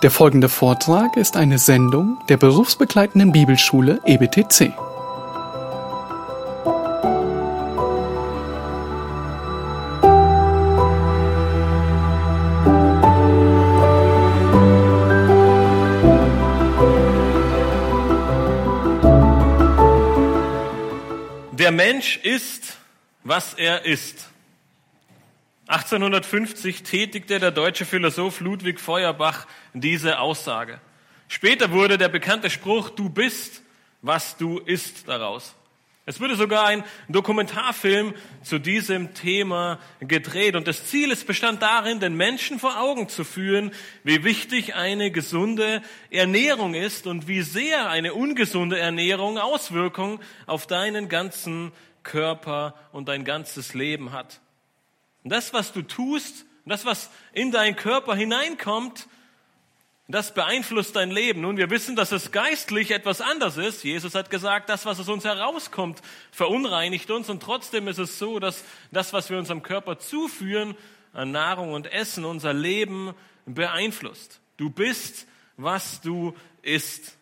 Der 0.00 0.12
folgende 0.12 0.48
Vortrag 0.48 1.16
ist 1.16 1.36
eine 1.36 1.58
Sendung 1.58 2.18
der 2.28 2.36
berufsbegleitenden 2.36 3.32
Bibelschule 3.32 4.00
EBTC. 4.06 4.72
Der 21.50 21.72
Mensch 21.72 22.18
ist, 22.22 22.76
was 23.24 23.54
er 23.54 23.84
ist. 23.84 24.28
1850 25.68 26.82
tätigte 26.82 27.38
der 27.38 27.50
deutsche 27.50 27.84
Philosoph 27.84 28.40
Ludwig 28.40 28.80
Feuerbach 28.80 29.46
diese 29.74 30.18
Aussage. 30.18 30.80
Später 31.28 31.72
wurde 31.72 31.98
der 31.98 32.08
bekannte 32.08 32.48
Spruch, 32.48 32.88
du 32.88 33.10
bist, 33.10 33.62
was 34.00 34.38
du 34.38 34.60
isst, 34.60 35.08
daraus. 35.08 35.54
Es 36.06 36.22
wurde 36.22 36.36
sogar 36.36 36.64
ein 36.64 36.84
Dokumentarfilm 37.10 38.14
zu 38.42 38.58
diesem 38.58 39.12
Thema 39.12 39.78
gedreht 40.00 40.56
und 40.56 40.66
das 40.66 40.86
Ziel 40.86 41.12
es 41.12 41.22
bestand 41.22 41.60
darin, 41.60 42.00
den 42.00 42.16
Menschen 42.16 42.58
vor 42.58 42.80
Augen 42.80 43.10
zu 43.10 43.24
führen, 43.24 43.72
wie 44.04 44.24
wichtig 44.24 44.74
eine 44.74 45.10
gesunde 45.10 45.82
Ernährung 46.10 46.72
ist 46.72 47.06
und 47.06 47.28
wie 47.28 47.42
sehr 47.42 47.90
eine 47.90 48.14
ungesunde 48.14 48.78
Ernährung 48.78 49.36
Auswirkungen 49.36 50.18
auf 50.46 50.66
deinen 50.66 51.10
ganzen 51.10 51.72
Körper 52.04 52.74
und 52.92 53.08
dein 53.08 53.26
ganzes 53.26 53.74
Leben 53.74 54.12
hat. 54.12 54.40
Und 55.24 55.30
das, 55.30 55.52
was 55.52 55.72
du 55.72 55.82
tust, 55.82 56.46
das, 56.64 56.84
was 56.84 57.10
in 57.32 57.50
deinen 57.50 57.76
Körper 57.76 58.14
hineinkommt, 58.14 59.08
das 60.10 60.32
beeinflusst 60.32 60.96
dein 60.96 61.10
Leben. 61.10 61.42
Nun, 61.42 61.58
wir 61.58 61.68
wissen, 61.68 61.94
dass 61.94 62.12
es 62.12 62.32
geistlich 62.32 62.92
etwas 62.92 63.20
anders 63.20 63.58
ist. 63.58 63.84
Jesus 63.84 64.14
hat 64.14 64.30
gesagt, 64.30 64.70
das, 64.70 64.86
was 64.86 64.98
aus 64.98 65.08
uns 65.08 65.24
herauskommt, 65.24 66.00
verunreinigt 66.32 67.10
uns. 67.10 67.28
Und 67.28 67.42
trotzdem 67.42 67.88
ist 67.88 67.98
es 67.98 68.18
so, 68.18 68.38
dass 68.38 68.64
das, 68.90 69.12
was 69.12 69.28
wir 69.28 69.36
unserem 69.38 69.62
Körper 69.62 69.98
zuführen, 69.98 70.74
an 71.12 71.30
Nahrung 71.30 71.74
und 71.74 71.92
Essen, 71.92 72.24
unser 72.24 72.54
Leben 72.54 73.14
beeinflusst. 73.44 74.40
Du 74.56 74.70
bist, 74.70 75.26
was 75.58 76.00
du 76.00 76.34
isst. 76.62 77.16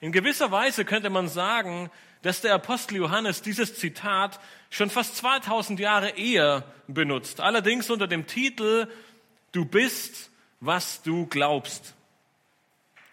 In 0.00 0.12
gewisser 0.12 0.52
Weise 0.52 0.84
könnte 0.84 1.10
man 1.10 1.28
sagen, 1.28 1.90
dass 2.22 2.40
der 2.40 2.54
Apostel 2.54 2.96
Johannes 2.96 3.42
dieses 3.42 3.74
Zitat 3.76 4.40
schon 4.70 4.90
fast 4.90 5.16
2000 5.16 5.78
Jahre 5.80 6.10
eher 6.10 6.64
benutzt. 6.86 7.40
Allerdings 7.40 7.90
unter 7.90 8.06
dem 8.06 8.26
Titel, 8.26 8.88
du 9.52 9.64
bist, 9.64 10.30
was 10.60 11.02
du 11.02 11.26
glaubst. 11.26 11.94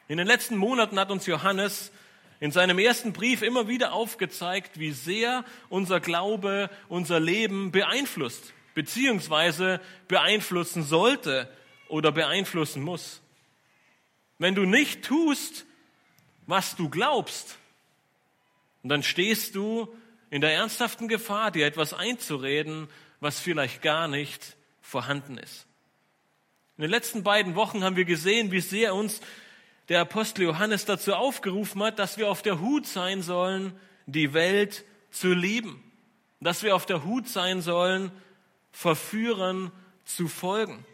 In 0.08 0.18
den 0.18 0.28
letzten 0.28 0.58
Monaten 0.58 1.00
hat 1.00 1.12
uns 1.12 1.26
Johannes 1.26 1.92
in 2.40 2.52
seinem 2.52 2.80
ersten 2.80 3.14
Brief 3.14 3.42
immer 3.42 3.68
wieder 3.68 3.94
aufgezeigt, 3.94 4.80
wie 4.80 4.92
sehr 4.92 5.46
unser 5.70 6.00
Glaube 6.00 6.70
unser 6.90 7.20
Leben 7.20 7.72
beeinflusst, 7.72 8.54
beziehungsweise 8.74 9.80
beeinflussen 10.08 10.84
sollte 10.84 11.50
oder 11.88 12.12
beeinflussen 12.12 12.84
muss. 12.84 13.22
Wenn 14.38 14.54
du 14.54 14.66
nicht 14.66 15.04
tust, 15.06 15.66
was 16.46 16.76
du 16.76 16.90
glaubst, 16.90 17.58
dann 18.90 19.04
stehst 19.04 19.56
du 19.56 19.94
in 20.30 20.42
der 20.42 20.54
ernsthaften 20.54 21.08
Gefahr, 21.08 21.52
dir 21.52 21.66
etwas 21.66 21.94
einzureden, 21.94 22.88
was 23.20 23.40
vielleicht 23.40 23.82
gar 23.82 24.08
nicht 24.08 24.58
vorhanden 24.82 25.38
ist. 25.38 25.66
In 26.78 26.82
den 26.82 26.92
letzten 26.92 27.24
beiden 27.24 27.56
Wochen 27.56 27.84
haben 27.84 27.96
wir 27.96 28.06
gesehen, 28.06 28.52
wie 28.52 28.60
sehr 28.60 28.94
uns 28.94 29.22
der 29.90 30.02
Apostel 30.02 30.44
Johannes 30.44 30.86
dazu 30.86 31.14
aufgerufen 31.14 31.82
hat, 31.84 32.00
dass 32.00 32.18
wir 32.18 32.30
auf 32.30 32.42
der 32.42 32.60
Hut 32.60 32.86
sein 32.86 33.22
sollen, 33.22 33.78
die 34.08 34.34
Welt 34.34 34.84
zu 35.12 35.34
lieben. 35.34 35.82
Dass 36.42 36.64
wir 36.64 36.76
auf 36.76 36.86
der 36.86 37.06
Hut 37.06 37.28
sein 37.30 37.62
sollen, 37.62 38.12
Verführern 38.72 39.72
zu 40.04 40.28
folgen. 40.28 40.86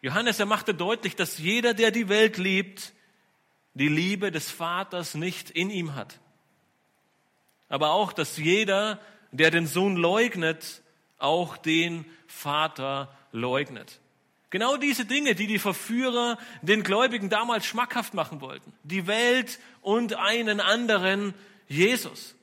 Johannes, 0.00 0.40
er 0.40 0.46
machte 0.46 0.74
deutlich, 0.74 1.14
dass 1.14 1.38
jeder, 1.38 1.74
der 1.74 1.92
die 1.92 2.08
Welt 2.08 2.38
liebt, 2.38 2.92
die 3.74 3.88
Liebe 3.88 4.30
des 4.30 4.50
Vaters 4.50 5.14
nicht 5.14 5.50
in 5.50 5.70
ihm 5.70 5.94
hat. 5.94 6.18
Aber 7.68 7.90
auch, 7.92 8.12
dass 8.12 8.36
jeder, 8.36 9.00
der 9.30 9.50
den 9.50 9.66
Sohn 9.66 9.96
leugnet, 9.96 10.82
auch 11.18 11.56
den 11.56 12.04
Vater 12.26 13.14
leugnet. 13.30 14.00
Genau 14.50 14.76
diese 14.76 15.06
Dinge, 15.06 15.34
die 15.34 15.46
die 15.46 15.58
Verführer 15.58 16.36
den 16.60 16.82
Gläubigen 16.82 17.30
damals 17.30 17.64
schmackhaft 17.64 18.12
machen 18.12 18.42
wollten. 18.42 18.74
Die 18.82 19.06
Welt 19.06 19.58
und 19.80 20.14
einen 20.14 20.60
anderen 20.60 21.32
Jesus. 21.68 22.34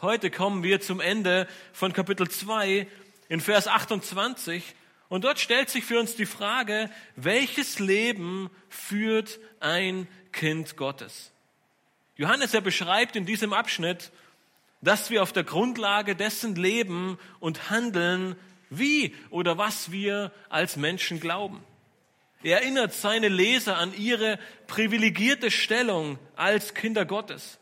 Heute 0.00 0.32
kommen 0.32 0.64
wir 0.64 0.80
zum 0.80 0.98
Ende 0.98 1.46
von 1.72 1.92
Kapitel 1.92 2.28
2 2.28 2.88
in 3.28 3.40
Vers 3.40 3.68
28 3.68 4.74
und 5.12 5.24
dort 5.24 5.38
stellt 5.38 5.68
sich 5.68 5.84
für 5.84 6.00
uns 6.00 6.16
die 6.16 6.24
Frage, 6.24 6.88
welches 7.16 7.78
Leben 7.78 8.48
führt 8.70 9.40
ein 9.60 10.08
Kind 10.32 10.78
Gottes? 10.78 11.32
Johannes, 12.16 12.54
er 12.54 12.62
beschreibt 12.62 13.14
in 13.14 13.26
diesem 13.26 13.52
Abschnitt, 13.52 14.10
dass 14.80 15.10
wir 15.10 15.22
auf 15.22 15.34
der 15.34 15.44
Grundlage 15.44 16.16
dessen 16.16 16.54
leben 16.54 17.18
und 17.40 17.68
handeln, 17.68 18.36
wie 18.70 19.14
oder 19.28 19.58
was 19.58 19.92
wir 19.92 20.32
als 20.48 20.76
Menschen 20.76 21.20
glauben. 21.20 21.62
Er 22.42 22.62
erinnert 22.62 22.94
seine 22.94 23.28
Leser 23.28 23.76
an 23.76 23.92
ihre 23.94 24.38
privilegierte 24.66 25.50
Stellung 25.50 26.18
als 26.36 26.72
Kinder 26.72 27.04
Gottes. 27.04 27.58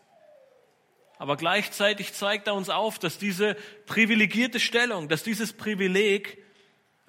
Aber 1.19 1.37
gleichzeitig 1.37 2.13
zeigt 2.13 2.47
er 2.47 2.55
uns 2.55 2.69
auf, 2.69 3.01
dass 3.01 3.19
diese 3.19 3.57
privilegierte 3.87 4.61
Stellung, 4.61 5.09
dass 5.09 5.25
dieses 5.25 5.53
Privileg 5.53 6.39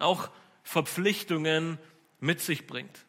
auch 0.01 0.29
Verpflichtungen 0.63 1.77
mit 2.19 2.41
sich 2.41 2.67
bringt. 2.67 3.05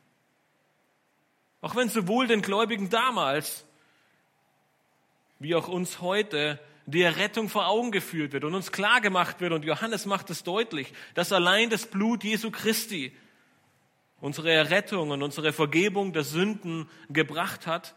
Auch 1.60 1.76
wenn 1.76 1.88
sowohl 1.88 2.26
den 2.26 2.42
Gläubigen 2.42 2.90
damals 2.90 3.64
wie 5.38 5.54
auch 5.54 5.68
uns 5.68 6.00
heute 6.00 6.60
die 6.86 7.02
Errettung 7.02 7.48
vor 7.48 7.66
Augen 7.66 7.90
geführt 7.90 8.32
wird 8.32 8.44
und 8.44 8.54
uns 8.54 8.72
klar 8.72 9.00
gemacht 9.00 9.40
wird, 9.40 9.52
und 9.52 9.64
Johannes 9.64 10.06
macht 10.06 10.30
es 10.30 10.42
deutlich, 10.42 10.92
dass 11.14 11.32
allein 11.32 11.70
das 11.70 11.86
Blut 11.86 12.24
Jesu 12.24 12.50
Christi 12.50 13.12
unsere 14.20 14.52
Errettung 14.52 15.10
und 15.10 15.22
unsere 15.22 15.52
Vergebung 15.52 16.12
der 16.12 16.22
Sünden 16.22 16.88
gebracht 17.08 17.66
hat, 17.66 17.94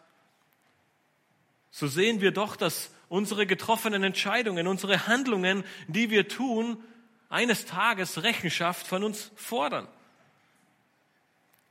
so 1.69 1.87
sehen 1.87 2.21
wir 2.21 2.31
doch, 2.31 2.55
dass 2.55 2.91
unsere 3.09 3.45
getroffenen 3.45 4.03
Entscheidungen, 4.03 4.65
unsere 4.65 5.07
Handlungen, 5.07 5.63
die 5.87 6.09
wir 6.09 6.27
tun, 6.27 6.77
eines 7.29 7.65
Tages 7.65 8.23
Rechenschaft 8.23 8.87
von 8.87 9.03
uns 9.03 9.31
fordern. 9.35 9.87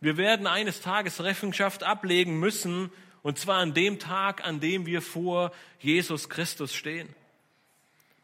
Wir 0.00 0.16
werden 0.16 0.47
eines 0.47 0.81
Tages 0.81 1.22
Rechenschaft 1.22 1.82
ablegen 1.82 2.38
müssen, 2.38 2.91
und 3.22 3.38
zwar 3.38 3.59
an 3.59 3.72
dem 3.72 3.98
Tag, 3.98 4.44
an 4.44 4.60
dem 4.60 4.84
wir 4.84 5.00
vor 5.00 5.50
Jesus 5.78 6.28
Christus 6.28 6.75
stehen. 6.75 7.09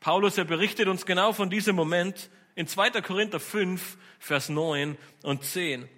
Paulus, 0.00 0.36
er 0.36 0.44
berichtet 0.44 0.88
uns 0.88 1.06
genau 1.06 1.32
von 1.32 1.48
diesem 1.48 1.76
Moment 1.76 2.28
in 2.54 2.66
2. 2.66 3.00
Korinther 3.00 3.40
5, 3.40 3.96
Vers 4.18 4.50
9 4.50 4.98
und 5.22 5.44
10. 5.44 5.88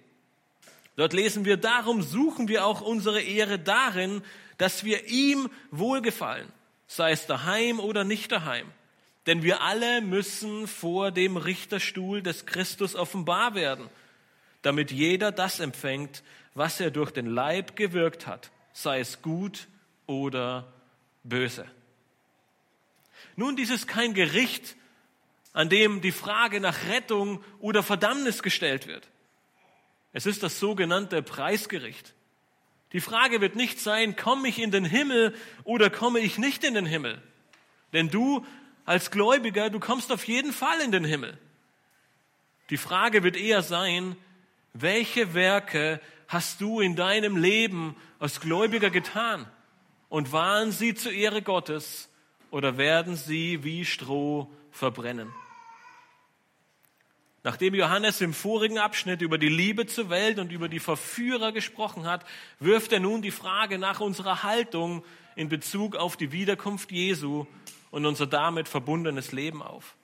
Dort 0.95 1.13
lesen 1.13 1.43
wir, 1.43 1.57
darum 1.57 2.01
suchen 2.01 2.47
wir 2.47 2.65
auch 2.65 2.81
unsere 2.81 3.21
Ehre 3.21 3.59
darin, 3.59 4.21
dass 4.57 4.83
wir 4.83 5.07
ihm 5.07 5.49
wohlgefallen, 5.71 6.51
sei 6.87 7.11
es 7.11 7.25
daheim 7.25 7.79
oder 7.79 8.03
nicht 8.03 8.31
daheim. 8.31 8.71
Denn 9.25 9.43
wir 9.43 9.61
alle 9.61 10.01
müssen 10.01 10.67
vor 10.67 11.11
dem 11.11 11.37
Richterstuhl 11.37 12.21
des 12.21 12.45
Christus 12.45 12.95
offenbar 12.95 13.55
werden, 13.55 13.89
damit 14.61 14.91
jeder 14.91 15.31
das 15.31 15.59
empfängt, 15.59 16.23
was 16.53 16.79
er 16.79 16.91
durch 16.91 17.11
den 17.11 17.27
Leib 17.27 17.75
gewirkt 17.75 18.27
hat, 18.27 18.51
sei 18.73 18.99
es 18.99 19.21
gut 19.21 19.67
oder 20.07 20.71
böse. 21.23 21.65
Nun, 23.35 23.55
dies 23.55 23.69
ist 23.69 23.87
kein 23.87 24.13
Gericht, 24.13 24.75
an 25.53 25.69
dem 25.69 26.01
die 26.01 26.11
Frage 26.11 26.59
nach 26.59 26.87
Rettung 26.87 27.43
oder 27.59 27.81
Verdammnis 27.81 28.43
gestellt 28.43 28.87
wird. 28.87 29.07
Es 30.11 30.25
ist 30.25 30.43
das 30.43 30.59
sogenannte 30.59 31.23
Preisgericht. 31.23 32.13
Die 32.91 33.01
Frage 33.01 33.41
wird 33.41 33.55
nicht 33.55 33.79
sein, 33.79 34.15
komme 34.15 34.47
ich 34.47 34.59
in 34.59 34.69
den 34.69 34.85
Himmel 34.85 35.33
oder 35.63 35.89
komme 35.89 36.19
ich 36.19 36.37
nicht 36.37 36.63
in 36.63 36.75
den 36.75 36.85
Himmel? 36.85 37.21
Denn 37.91 38.09
du 38.09 38.45
als 38.85 39.11
Gläubiger, 39.11 39.69
du 39.69 39.79
kommst 39.79 40.11
auf 40.11 40.25
jeden 40.27 40.51
Fall 40.51 40.79
in 40.81 40.91
den 40.91 41.05
Himmel. 41.05 41.37
Die 42.69 42.77
Frage 42.77 43.23
wird 43.23 43.37
eher 43.37 43.61
sein, 43.61 44.15
welche 44.73 45.33
Werke 45.33 46.01
hast 46.27 46.61
du 46.61 46.79
in 46.79 46.95
deinem 46.95 47.37
Leben 47.37 47.95
als 48.19 48.39
Gläubiger 48.39 48.89
getan? 48.89 49.47
Und 50.09 50.31
waren 50.31 50.71
sie 50.71 50.93
zur 50.93 51.11
Ehre 51.11 51.41
Gottes 51.41 52.09
oder 52.51 52.77
werden 52.77 53.15
sie 53.15 53.63
wie 53.63 53.83
Stroh 53.83 54.51
verbrennen? 54.71 55.33
Nachdem 57.43 57.75
Johannes 57.75 58.21
im 58.21 58.33
vorigen 58.33 58.77
Abschnitt 58.77 59.21
über 59.21 59.37
die 59.37 59.49
Liebe 59.49 59.85
zur 59.85 60.09
Welt 60.09 60.39
und 60.39 60.53
über 60.53 60.69
die 60.69 60.79
Verführer 60.79 61.51
gesprochen 61.51 62.05
hat, 62.05 62.25
wirft 62.59 62.93
er 62.93 63.01
nun 63.01 63.21
die 63.21 63.31
Frage 63.31 63.77
nach 63.77 63.99
unserer 63.99 64.43
Haltung 64.43 65.03
in 65.35 65.49
Bezug 65.49 65.97
auf 65.97 66.15
die 66.15 66.31
Wiederkunft 66.31 66.91
Jesu 66.91 67.45
und 67.91 68.05
unser 68.05 68.27
damit 68.27 68.69
verbundenes 68.69 69.33
Leben 69.33 69.61
auf. 69.61 69.95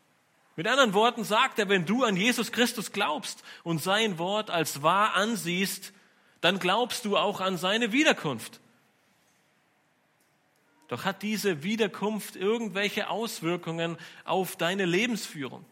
Mit 0.57 0.67
anderen 0.67 0.93
Worten 0.93 1.23
sagt 1.23 1.57
er, 1.59 1.69
wenn 1.69 1.85
du 1.85 2.03
an 2.03 2.17
Jesus 2.17 2.51
Christus 2.51 2.91
glaubst 2.91 3.41
und 3.63 3.81
sein 3.81 4.17
Wort 4.17 4.49
als 4.49 4.83
wahr 4.83 5.15
ansiehst, 5.15 5.93
dann 6.41 6.59
glaubst 6.59 7.05
du 7.05 7.15
auch 7.15 7.39
an 7.39 7.57
seine 7.57 7.93
Wiederkunft. 7.93 8.59
Doch 10.89 11.05
hat 11.05 11.21
diese 11.21 11.63
Wiederkunft 11.63 12.35
irgendwelche 12.35 13.09
Auswirkungen 13.09 13.97
auf 14.25 14.57
deine 14.57 14.83
Lebensführung? 14.83 15.63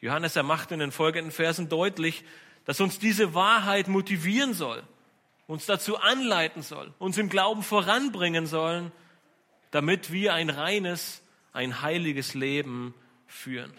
Johannes, 0.00 0.36
er 0.36 0.42
macht 0.42 0.72
in 0.72 0.80
den 0.80 0.92
folgenden 0.92 1.32
Versen 1.32 1.68
deutlich, 1.68 2.24
dass 2.64 2.80
uns 2.80 2.98
diese 2.98 3.34
Wahrheit 3.34 3.88
motivieren 3.88 4.52
soll, 4.52 4.82
uns 5.46 5.66
dazu 5.66 5.96
anleiten 5.98 6.62
soll, 6.62 6.92
uns 6.98 7.16
im 7.18 7.28
Glauben 7.28 7.62
voranbringen 7.62 8.46
sollen, 8.46 8.92
damit 9.70 10.12
wir 10.12 10.34
ein 10.34 10.50
reines, 10.50 11.22
ein 11.52 11.82
heiliges 11.82 12.34
Leben 12.34 12.94
führen. 13.26 13.72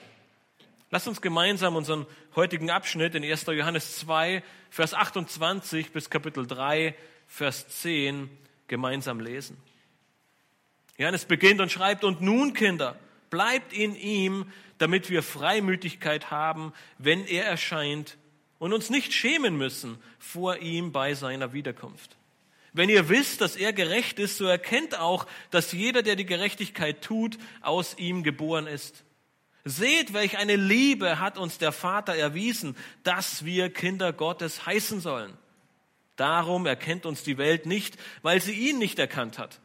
Lass 0.89 1.07
uns 1.07 1.21
gemeinsam 1.21 1.75
unseren 1.75 2.05
heutigen 2.35 2.69
Abschnitt 2.69 3.13
in 3.13 3.23
1. 3.23 3.45
Johannes 3.47 3.99
2, 3.99 4.41
Vers 4.69 4.93
28 4.93 5.91
bis 5.91 6.09
Kapitel 6.09 6.47
3, 6.47 6.95
Vers 7.27 7.67
10 7.81 8.29
gemeinsam 8.67 9.19
lesen. 9.19 9.57
Johannes 10.97 11.25
beginnt 11.25 11.59
und 11.59 11.71
schreibt, 11.71 12.03
und 12.03 12.21
nun, 12.21 12.53
Kinder, 12.53 12.97
bleibt 13.29 13.73
in 13.73 13.95
ihm, 13.95 14.51
damit 14.77 15.09
wir 15.09 15.23
Freimütigkeit 15.23 16.31
haben, 16.31 16.73
wenn 16.97 17.25
er 17.25 17.45
erscheint 17.45 18.17
und 18.59 18.73
uns 18.73 18.89
nicht 18.89 19.13
schämen 19.13 19.57
müssen 19.57 19.97
vor 20.19 20.57
ihm 20.57 20.91
bei 20.91 21.13
seiner 21.13 21.53
Wiederkunft. 21.53 22.17
Wenn 22.73 22.89
ihr 22.89 23.09
wisst, 23.09 23.41
dass 23.41 23.55
er 23.55 23.73
gerecht 23.73 24.19
ist, 24.19 24.37
so 24.37 24.45
erkennt 24.45 24.99
auch, 24.99 25.25
dass 25.49 25.71
jeder, 25.71 26.03
der 26.03 26.15
die 26.15 26.25
Gerechtigkeit 26.25 27.01
tut, 27.01 27.37
aus 27.61 27.97
ihm 27.97 28.23
geboren 28.23 28.67
ist. 28.67 29.03
Seht, 29.65 30.13
welch 30.13 30.37
eine 30.37 30.55
Liebe 30.55 31.19
hat 31.19 31.37
uns 31.37 31.57
der 31.57 31.71
Vater 31.71 32.15
erwiesen, 32.15 32.75
dass 33.03 33.43
wir 33.45 33.73
Kinder 33.73 34.13
Gottes 34.13 34.65
heißen 34.65 35.01
sollen. 35.01 35.33
Darum 36.15 36.65
erkennt 36.65 37.05
uns 37.05 37.23
die 37.23 37.37
Welt 37.37 37.65
nicht, 37.65 37.97
weil 38.21 38.41
sie 38.41 38.53
ihn 38.53 38.77
nicht 38.79 38.99
erkannt 38.99 39.39
hat. 39.39 39.59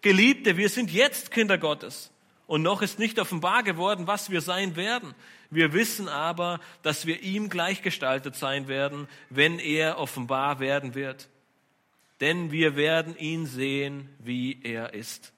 Geliebte, 0.00 0.56
wir 0.56 0.68
sind 0.68 0.90
jetzt 0.90 1.30
Kinder 1.30 1.58
Gottes. 1.58 2.10
Und 2.46 2.62
noch 2.62 2.82
ist 2.82 2.98
nicht 2.98 3.18
offenbar 3.18 3.62
geworden, 3.62 4.06
was 4.06 4.30
wir 4.30 4.40
sein 4.40 4.76
werden. 4.76 5.14
Wir 5.50 5.72
wissen 5.72 6.08
aber, 6.08 6.60
dass 6.82 7.06
wir 7.06 7.22
ihm 7.22 7.48
gleichgestaltet 7.48 8.36
sein 8.36 8.68
werden, 8.68 9.08
wenn 9.30 9.58
er 9.58 9.98
offenbar 9.98 10.60
werden 10.60 10.94
wird. 10.94 11.28
Denn 12.20 12.52
wir 12.52 12.76
werden 12.76 13.16
ihn 13.16 13.46
sehen, 13.46 14.08
wie 14.18 14.60
er 14.62 14.94
ist. 14.94 15.32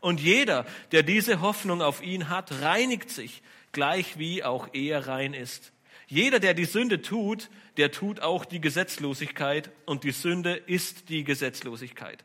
Und 0.00 0.20
jeder, 0.20 0.64
der 0.92 1.02
diese 1.02 1.40
Hoffnung 1.40 1.82
auf 1.82 2.02
ihn 2.02 2.28
hat, 2.28 2.62
reinigt 2.62 3.10
sich, 3.10 3.42
gleich 3.72 4.18
wie 4.18 4.42
auch 4.42 4.68
er 4.72 5.06
rein 5.06 5.34
ist. 5.34 5.72
Jeder, 6.06 6.40
der 6.40 6.54
die 6.54 6.64
Sünde 6.64 7.02
tut, 7.02 7.50
der 7.76 7.90
tut 7.90 8.20
auch 8.20 8.44
die 8.44 8.60
Gesetzlosigkeit 8.60 9.70
und 9.84 10.04
die 10.04 10.12
Sünde 10.12 10.54
ist 10.54 11.10
die 11.10 11.24
Gesetzlosigkeit. 11.24 12.24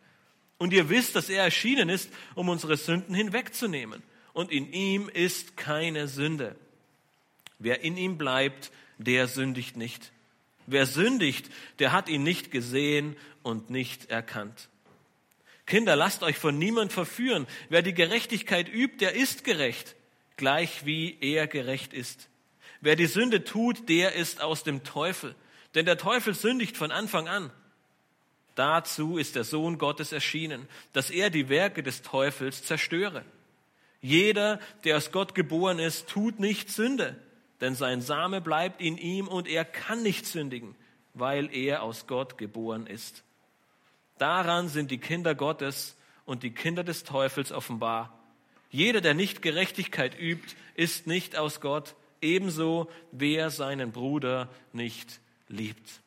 Und 0.57 0.71
ihr 0.71 0.87
wisst, 0.89 1.15
dass 1.15 1.29
er 1.29 1.43
erschienen 1.43 1.89
ist, 1.89 2.09
um 2.35 2.47
unsere 2.47 2.77
Sünden 2.77 3.13
hinwegzunehmen 3.13 4.01
und 4.33 4.51
in 4.51 4.71
ihm 4.73 5.09
ist 5.09 5.55
keine 5.57 6.07
Sünde. 6.07 6.55
Wer 7.59 7.81
in 7.81 7.97
ihm 7.97 8.17
bleibt, 8.17 8.71
der 8.97 9.27
sündigt 9.27 9.77
nicht. 9.77 10.11
Wer 10.65 10.85
sündigt, 10.85 11.49
der 11.79 11.91
hat 11.91 12.09
ihn 12.09 12.23
nicht 12.23 12.51
gesehen 12.51 13.15
und 13.41 13.69
nicht 13.69 14.09
erkannt. 14.09 14.69
Kinder, 15.65 15.95
lasst 15.95 16.23
euch 16.23 16.37
von 16.37 16.57
niemand 16.57 16.91
verführen. 16.91 17.47
Wer 17.69 17.81
die 17.81 17.93
Gerechtigkeit 17.93 18.67
übt, 18.67 18.97
der 18.97 19.15
ist 19.15 19.43
gerecht, 19.43 19.95
gleich 20.35 20.85
wie 20.85 21.17
er 21.21 21.47
gerecht 21.47 21.93
ist. 21.93 22.29
Wer 22.81 22.95
die 22.95 23.05
Sünde 23.05 23.43
tut, 23.43 23.87
der 23.87 24.13
ist 24.13 24.41
aus 24.41 24.63
dem 24.63 24.83
Teufel. 24.83 25.35
Denn 25.73 25.85
der 25.85 25.97
Teufel 25.97 26.33
sündigt 26.33 26.75
von 26.75 26.91
Anfang 26.91 27.27
an. 27.27 27.49
Dazu 28.55 29.17
ist 29.17 29.35
der 29.35 29.45
Sohn 29.45 29.77
Gottes 29.77 30.11
erschienen, 30.11 30.67
dass 30.91 31.09
er 31.09 31.29
die 31.29 31.49
Werke 31.49 31.81
des 31.81 32.01
Teufels 32.01 32.63
zerstöre. 32.63 33.25
Jeder, 34.03 34.59
der 34.83 34.97
aus 34.97 35.13
Gott 35.13 35.33
geboren 35.33 35.79
ist, 35.79 36.09
tut 36.09 36.37
nicht 36.37 36.69
Sünde, 36.69 37.15
denn 37.61 37.73
sein 37.73 38.01
Same 38.01 38.41
bleibt 38.41 38.81
in 38.81 38.97
ihm 38.97 39.29
und 39.29 39.47
er 39.47 39.63
kann 39.63 40.03
nicht 40.03 40.25
sündigen, 40.25 40.75
weil 41.13 41.49
er 41.55 41.81
aus 41.83 42.05
Gott 42.05 42.37
geboren 42.37 42.85
ist. 42.85 43.23
Daran 44.17 44.67
sind 44.67 44.91
die 44.91 44.97
Kinder 44.97 45.35
Gottes 45.35 45.95
und 46.25 46.43
die 46.43 46.51
Kinder 46.51 46.83
des 46.83 47.05
Teufels 47.05 47.53
offenbar. 47.53 48.19
Jeder, 48.69 48.99
der 48.99 49.13
nicht 49.13 49.41
Gerechtigkeit 49.41 50.19
übt, 50.19 50.53
ist 50.75 51.07
nicht 51.07 51.37
aus 51.37 51.61
Gott, 51.61 51.95
ebenso 52.21 52.91
wer 53.13 53.51
seinen 53.51 53.93
Bruder 53.93 54.49
nicht 54.73 55.21
liebt. 55.47 56.01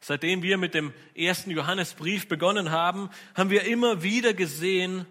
Seitdem 0.00 0.42
wir 0.42 0.58
mit 0.58 0.74
dem 0.74 0.92
ersten 1.14 1.50
Johannesbrief 1.50 2.28
begonnen 2.28 2.70
haben, 2.70 3.08
haben 3.34 3.48
wir 3.48 3.64
immer 3.64 4.02
wieder 4.02 4.34
gesehen, 4.34 5.06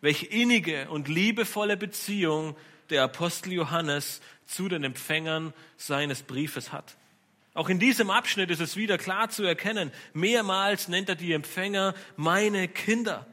welche 0.00 0.26
innige 0.26 0.88
und 0.90 1.08
liebevolle 1.08 1.76
Beziehung 1.76 2.56
der 2.90 3.02
Apostel 3.02 3.52
Johannes 3.52 4.20
zu 4.46 4.68
den 4.68 4.84
Empfängern 4.84 5.52
seines 5.76 6.22
Briefes 6.22 6.72
hat. 6.72 6.96
Auch 7.54 7.68
in 7.68 7.78
diesem 7.78 8.10
Abschnitt 8.10 8.50
ist 8.50 8.60
es 8.60 8.76
wieder 8.76 8.98
klar 8.98 9.30
zu 9.30 9.42
erkennen, 9.42 9.90
mehrmals 10.12 10.88
nennt 10.88 11.08
er 11.08 11.14
die 11.14 11.32
Empfänger 11.32 11.94
meine 12.16 12.68
Kinder. 12.68 13.26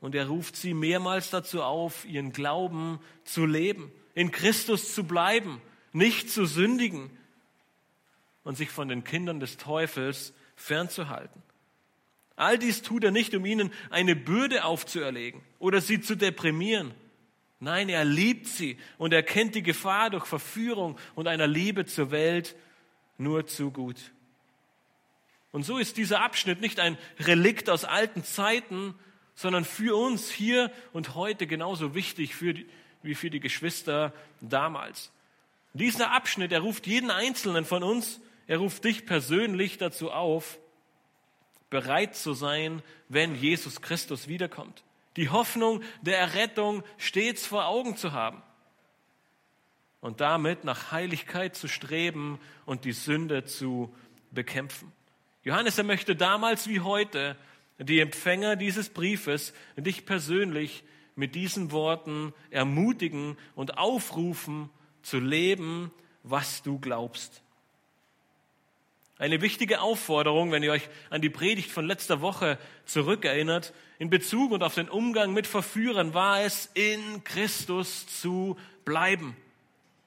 Und 0.00 0.14
er 0.14 0.26
ruft 0.26 0.56
sie 0.56 0.74
mehrmals 0.74 1.30
dazu 1.30 1.62
auf, 1.62 2.04
ihren 2.04 2.32
Glauben 2.32 3.00
zu 3.24 3.46
leben, 3.46 3.92
in 4.14 4.32
Christus 4.32 4.94
zu 4.94 5.04
bleiben, 5.04 5.60
nicht 5.92 6.30
zu 6.30 6.46
sündigen 6.46 7.10
und 8.42 8.56
sich 8.56 8.70
von 8.70 8.88
den 8.88 9.04
Kindern 9.04 9.40
des 9.40 9.56
Teufels 9.56 10.32
fernzuhalten. 10.56 11.42
All 12.38 12.56
dies 12.56 12.82
tut 12.82 13.02
er 13.02 13.10
nicht, 13.10 13.34
um 13.34 13.44
ihnen 13.44 13.72
eine 13.90 14.14
Bürde 14.14 14.64
aufzuerlegen 14.64 15.42
oder 15.58 15.80
sie 15.80 16.00
zu 16.00 16.14
deprimieren. 16.14 16.94
Nein, 17.58 17.88
er 17.88 18.04
liebt 18.04 18.46
sie 18.46 18.78
und 18.96 19.12
er 19.12 19.24
kennt 19.24 19.56
die 19.56 19.64
Gefahr 19.64 20.10
durch 20.10 20.24
Verführung 20.24 20.96
und 21.16 21.26
einer 21.26 21.48
Liebe 21.48 21.84
zur 21.84 22.12
Welt 22.12 22.54
nur 23.16 23.46
zu 23.46 23.72
gut. 23.72 23.96
Und 25.50 25.64
so 25.64 25.78
ist 25.78 25.96
dieser 25.96 26.22
Abschnitt 26.22 26.60
nicht 26.60 26.78
ein 26.78 26.96
Relikt 27.18 27.68
aus 27.68 27.84
alten 27.84 28.22
Zeiten, 28.22 28.94
sondern 29.34 29.64
für 29.64 29.96
uns 29.96 30.30
hier 30.30 30.70
und 30.92 31.16
heute 31.16 31.48
genauso 31.48 31.96
wichtig 31.96 32.36
für 32.36 32.54
die, 32.54 32.66
wie 33.02 33.16
für 33.16 33.30
die 33.30 33.40
Geschwister 33.40 34.12
damals. 34.40 35.10
Dieser 35.72 36.12
Abschnitt, 36.12 36.52
er 36.52 36.60
ruft 36.60 36.86
jeden 36.86 37.10
Einzelnen 37.10 37.64
von 37.64 37.82
uns, 37.82 38.20
er 38.46 38.58
ruft 38.58 38.84
dich 38.84 39.06
persönlich 39.06 39.76
dazu 39.76 40.12
auf, 40.12 40.58
bereit 41.70 42.16
zu 42.16 42.34
sein, 42.34 42.82
wenn 43.08 43.34
Jesus 43.34 43.80
Christus 43.80 44.28
wiederkommt. 44.28 44.84
Die 45.16 45.30
Hoffnung 45.30 45.82
der 46.02 46.18
Errettung 46.18 46.82
stets 46.96 47.46
vor 47.46 47.66
Augen 47.66 47.96
zu 47.96 48.12
haben. 48.12 48.42
Und 50.00 50.20
damit 50.20 50.64
nach 50.64 50.92
Heiligkeit 50.92 51.56
zu 51.56 51.66
streben 51.66 52.38
und 52.66 52.84
die 52.84 52.92
Sünde 52.92 53.44
zu 53.44 53.94
bekämpfen. 54.30 54.92
Johannes, 55.42 55.76
er 55.78 55.84
möchte 55.84 56.14
damals 56.14 56.68
wie 56.68 56.80
heute 56.80 57.36
die 57.78 58.00
Empfänger 58.00 58.56
dieses 58.56 58.90
Briefes, 58.90 59.52
dich 59.76 60.06
persönlich 60.06 60.84
mit 61.16 61.34
diesen 61.34 61.72
Worten 61.72 62.32
ermutigen 62.50 63.36
und 63.54 63.76
aufrufen, 63.78 64.70
zu 65.02 65.18
leben, 65.18 65.90
was 66.22 66.62
du 66.62 66.78
glaubst. 66.78 67.42
Eine 69.18 69.40
wichtige 69.40 69.80
Aufforderung, 69.80 70.52
wenn 70.52 70.62
ihr 70.62 70.70
euch 70.70 70.88
an 71.10 71.20
die 71.20 71.28
Predigt 71.28 71.72
von 71.72 71.84
letzter 71.84 72.20
Woche 72.20 72.56
zurückerinnert, 72.84 73.74
in 73.98 74.10
Bezug 74.10 74.52
und 74.52 74.62
auf 74.62 74.76
den 74.76 74.88
Umgang 74.88 75.32
mit 75.32 75.48
Verführern 75.48 76.14
war 76.14 76.42
es, 76.42 76.70
in 76.74 77.24
Christus 77.24 78.06
zu 78.06 78.56
bleiben. 78.84 79.36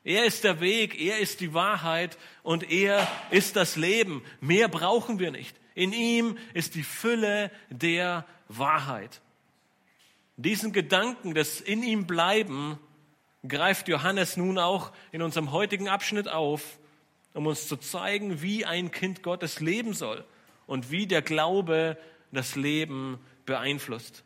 Er 0.05 0.23
ist 0.23 0.45
der 0.45 0.61
Weg, 0.61 0.99
er 0.99 1.19
ist 1.19 1.41
die 1.41 1.53
Wahrheit 1.53 2.17
und 2.41 2.71
er 2.71 3.05
ist 3.31 3.57
das 3.57 3.75
Leben. 3.75 4.23
Mehr 4.39 4.69
brauchen 4.69 5.19
wir 5.19 5.31
nicht. 5.31 5.57
In 5.75 5.91
ihm 5.91 6.37
ist 6.53 6.75
die 6.75 6.83
Fülle 6.83 7.51
der 7.69 8.25
Wahrheit. 8.47 9.19
Diesen 10.37 10.71
Gedanken 10.71 11.33
des 11.33 11.59
in 11.59 11.83
ihm 11.83 12.07
bleiben 12.07 12.79
greift 13.45 13.89
Johannes 13.89 14.37
nun 14.37 14.57
auch 14.57 14.93
in 15.11 15.21
unserem 15.21 15.51
heutigen 15.51 15.89
Abschnitt 15.89 16.29
auf 16.29 16.79
um 17.33 17.47
uns 17.47 17.67
zu 17.67 17.77
zeigen, 17.77 18.41
wie 18.41 18.65
ein 18.65 18.91
Kind 18.91 19.23
Gottes 19.23 19.59
leben 19.59 19.93
soll 19.93 20.25
und 20.67 20.91
wie 20.91 21.07
der 21.07 21.21
Glaube 21.21 21.97
das 22.31 22.55
Leben 22.55 23.19
beeinflusst. 23.45 24.23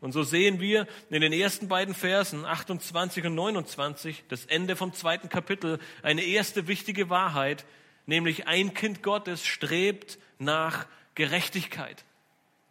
Und 0.00 0.12
so 0.12 0.22
sehen 0.22 0.60
wir 0.60 0.86
in 1.10 1.20
den 1.20 1.32
ersten 1.32 1.68
beiden 1.68 1.94
Versen 1.94 2.46
28 2.46 3.26
und 3.26 3.34
29, 3.34 4.24
das 4.28 4.46
Ende 4.46 4.74
vom 4.74 4.94
zweiten 4.94 5.28
Kapitel, 5.28 5.78
eine 6.02 6.22
erste 6.22 6.68
wichtige 6.68 7.10
Wahrheit, 7.10 7.66
nämlich 8.06 8.46
ein 8.46 8.72
Kind 8.72 9.02
Gottes 9.02 9.44
strebt 9.44 10.18
nach 10.38 10.86
Gerechtigkeit. 11.14 12.04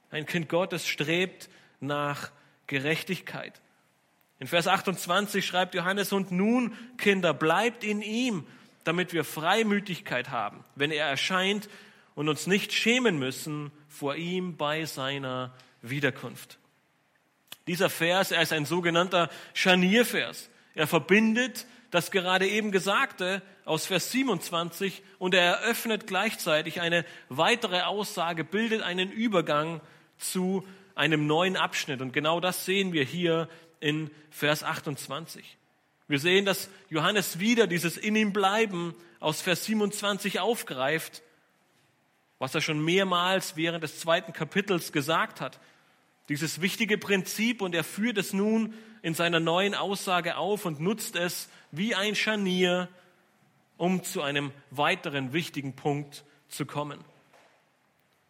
Ein 0.09 0.25
Kind 0.25 0.49
Gottes 0.49 0.87
strebt 0.87 1.49
nach 1.79 2.31
Gerechtigkeit. 2.65 3.61
In 4.39 4.47
Vers 4.47 4.67
28 4.67 5.45
schreibt 5.45 5.75
Johannes, 5.75 6.13
und 6.13 6.31
nun, 6.31 6.73
Kinder, 6.97 7.33
bleibt 7.33 7.83
in 7.83 8.01
ihm, 8.01 8.47
damit 8.83 9.13
wir 9.13 9.23
Freimütigkeit 9.23 10.29
haben, 10.29 10.63
wenn 10.75 10.91
er 10.91 11.07
erscheint 11.07 11.69
und 12.15 12.29
uns 12.29 12.47
nicht 12.47 12.73
schämen 12.73 13.19
müssen 13.19 13.71
vor 13.87 14.15
ihm 14.15 14.57
bei 14.57 14.85
seiner 14.85 15.53
Wiederkunft. 15.81 16.57
Dieser 17.67 17.89
Vers, 17.89 18.31
er 18.31 18.41
ist 18.41 18.53
ein 18.53 18.65
sogenannter 18.65 19.29
Scharniervers. 19.53 20.49
Er 20.75 20.87
verbindet 20.87 21.65
das 21.91 22.11
gerade 22.11 22.47
eben 22.47 22.71
Gesagte 22.71 23.41
aus 23.65 23.85
Vers 23.85 24.11
27 24.11 25.03
und 25.17 25.33
er 25.33 25.43
eröffnet 25.43 26.07
gleichzeitig 26.07 26.81
eine 26.81 27.05
weitere 27.29 27.81
Aussage, 27.81 28.43
bildet 28.43 28.81
einen 28.81 29.11
Übergang 29.11 29.81
zu 30.17 30.67
einem 30.95 31.27
neuen 31.27 31.57
Abschnitt. 31.57 32.01
Und 32.01 32.11
genau 32.11 32.39
das 32.39 32.65
sehen 32.65 32.93
wir 32.93 33.03
hier 33.03 33.47
in 33.79 34.11
Vers 34.29 34.63
28. 34.63 35.58
Wir 36.09 36.19
sehen, 36.19 36.43
dass 36.43 36.69
Johannes 36.89 37.39
wieder 37.39 37.67
dieses 37.67 37.95
in 37.95 38.17
ihm 38.17 38.33
bleiben 38.33 38.93
aus 39.21 39.41
Vers 39.41 39.63
27 39.63 40.41
aufgreift, 40.41 41.21
was 42.37 42.53
er 42.53 42.59
schon 42.59 42.83
mehrmals 42.83 43.55
während 43.55 43.83
des 43.83 43.99
zweiten 43.99 44.33
Kapitels 44.33 44.91
gesagt 44.91 45.39
hat 45.39 45.61
dieses 46.29 46.61
wichtige 46.61 46.97
Prinzip 46.97 47.61
und 47.61 47.75
er 47.75 47.83
führt 47.83 48.17
es 48.17 48.33
nun 48.33 48.75
in 49.01 49.15
seiner 49.15 49.39
neuen 49.39 49.73
Aussage 49.73 50.37
auf 50.37 50.65
und 50.65 50.79
nutzt 50.79 51.15
es 51.15 51.49
wie 51.71 51.95
ein 51.95 52.15
Scharnier, 52.15 52.87
um 53.77 54.03
zu 54.03 54.21
einem 54.21 54.51
weiteren 54.69 55.33
wichtigen 55.33 55.75
Punkt 55.75 56.23
zu 56.47 56.65
kommen. 56.65 57.03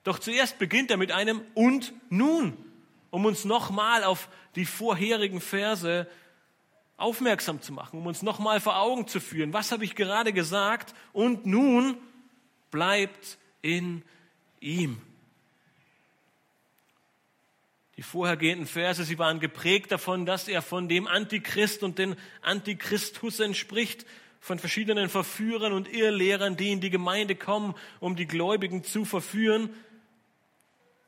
Doch 0.04 0.18
zuerst 0.18 0.60
beginnt 0.60 0.92
er 0.92 0.98
mit 0.98 1.12
einem 1.12 1.42
und 1.56 1.94
nun, 2.10 2.58
um 3.12 3.26
uns 3.26 3.44
nochmal 3.44 4.06
auf 4.06 4.30
die 4.56 4.66
vorherigen 4.66 5.42
Verse 5.42 6.08
aufmerksam 7.00 7.62
zu 7.62 7.74
machen, 7.74 8.00
um 8.00 8.06
uns 8.06 8.22
nochmal 8.22 8.60
vor 8.60 8.80
Augen 8.80 9.08
zu 9.08 9.20
führen. 9.20 9.54
Was 9.54 9.72
habe 9.72 9.84
ich 9.84 9.96
gerade 9.96 10.34
gesagt? 10.34 10.94
Und 11.14 11.46
nun 11.46 11.98
bleibt 12.72 13.38
in 13.62 14.04
ihm. 14.60 15.02
Die 17.98 18.04
vorhergehenden 18.04 18.66
Verse, 18.66 19.04
sie 19.04 19.20
waren 19.20 19.42
geprägt 19.42 19.92
davon, 19.92 20.26
dass 20.26 20.48
er 20.48 20.62
von 20.62 20.88
dem 20.88 21.06
Antichrist 21.06 21.84
und 21.84 22.00
den 22.00 22.16
Antichristus 22.42 23.42
entspricht, 23.42 24.06
von 24.40 24.58
verschiedenen 24.58 25.10
Verführern 25.10 25.74
und 25.74 25.92
Irrlehrern, 25.92 26.56
die 26.56 26.72
in 26.72 26.80
die 26.80 26.90
Gemeinde 26.90 27.36
kommen, 27.36 27.76
um 28.00 28.16
die 28.16 28.26
Gläubigen 28.26 28.86
zu 28.86 29.04
verführen. 29.04 29.70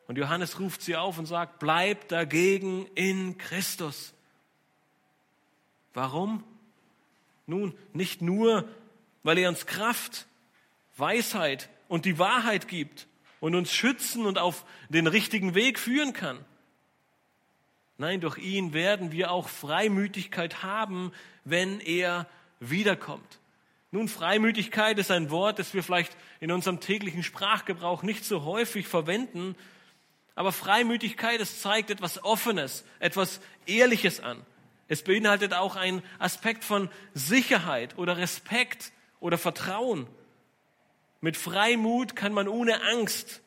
Und 0.08 0.18
Johannes 0.18 0.60
ruft 0.60 0.82
sie 0.82 0.98
auf 0.98 1.18
und 1.18 1.28
sagt, 1.28 1.60
bleibt 1.60 2.12
dagegen 2.12 2.88
in 2.96 3.38
Christus. 3.38 4.14
Warum? 5.94 6.44
Nun, 7.46 7.76
nicht 7.94 8.22
nur, 8.22 8.68
weil 9.24 9.38
er 9.38 9.50
uns 9.50 9.66
Kraft, 9.66 10.28
Weisheit 10.98 11.70
und 11.88 12.06
die 12.06 12.18
Wahrheit 12.20 12.68
gibt 12.68 13.08
und 13.40 13.56
uns 13.56 13.74
schützen 13.74 14.26
und 14.26 14.38
auf 14.38 14.66
den 14.90 15.08
richtigen 15.08 15.56
Weg 15.56 15.80
führen 15.80 16.14
kann. 16.14 16.44
Nein, 17.98 18.22
durch 18.22 18.38
ihn 18.38 18.74
werden 18.74 19.12
wir 19.12 19.32
auch 19.32 19.50
Freimütigkeit 19.50 20.64
haben, 20.64 21.12
wenn 21.44 21.80
er 21.80 22.28
wiederkommt. 22.60 23.40
Nun, 23.92 24.08
Freimütigkeit 24.08 24.98
ist 24.98 25.12
ein 25.12 25.30
Wort, 25.30 25.60
das 25.60 25.74
wir 25.74 25.84
vielleicht 25.84 26.16
in 26.40 26.52
unserem 26.52 26.80
täglichen 26.80 27.24
Sprachgebrauch 27.24 28.04
nicht 28.04 28.24
so 28.24 28.44
häufig 28.44 28.88
verwenden, 28.88 29.56
aber 30.34 30.54
Freimütigkeit, 30.54 31.42
es 31.42 31.62
zeigt 31.62 31.90
etwas 31.90 32.24
Offenes, 32.24 32.86
etwas 33.00 33.42
Ehrliches 33.66 34.22
an. 34.22 34.42
Es 34.92 35.04
beinhaltet 35.04 35.54
auch 35.54 35.78
einen 35.78 36.04
Aspekt 36.20 36.66
von 36.66 36.90
Sicherheit 37.14 37.98
oder 37.98 38.18
Respekt 38.18 38.92
oder 39.22 39.38
Vertrauen. 39.38 40.06
Mit 41.22 41.38
Freimut 41.38 42.18
kann 42.18 42.34
man 42.34 42.50
ohne 42.50 42.84
Angst 42.84 43.40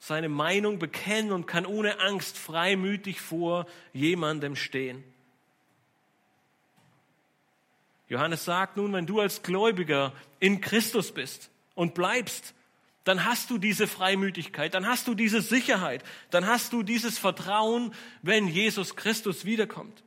seine 0.00 0.28
Meinung 0.28 0.80
bekennen 0.80 1.30
und 1.30 1.46
kann 1.46 1.64
ohne 1.64 2.00
Angst 2.00 2.36
freimütig 2.36 3.20
vor 3.20 3.68
jemandem 3.92 4.56
stehen. 4.56 5.04
Johannes 8.08 8.44
sagt 8.44 8.76
nun, 8.76 8.92
wenn 8.94 9.06
du 9.06 9.20
als 9.20 9.44
Gläubiger 9.44 10.12
in 10.40 10.60
Christus 10.60 11.12
bist 11.12 11.50
und 11.76 11.94
bleibst, 11.94 12.52
dann 13.06 13.24
hast 13.24 13.50
du 13.50 13.58
diese 13.58 13.86
Freimütigkeit, 13.86 14.74
dann 14.74 14.84
hast 14.84 15.06
du 15.06 15.14
diese 15.14 15.40
Sicherheit, 15.40 16.02
dann 16.30 16.44
hast 16.44 16.72
du 16.72 16.82
dieses 16.82 17.18
Vertrauen, 17.20 17.94
wenn 18.20 18.48
Jesus 18.48 18.96
Christus 18.96 19.44
wiederkommt. 19.44 20.02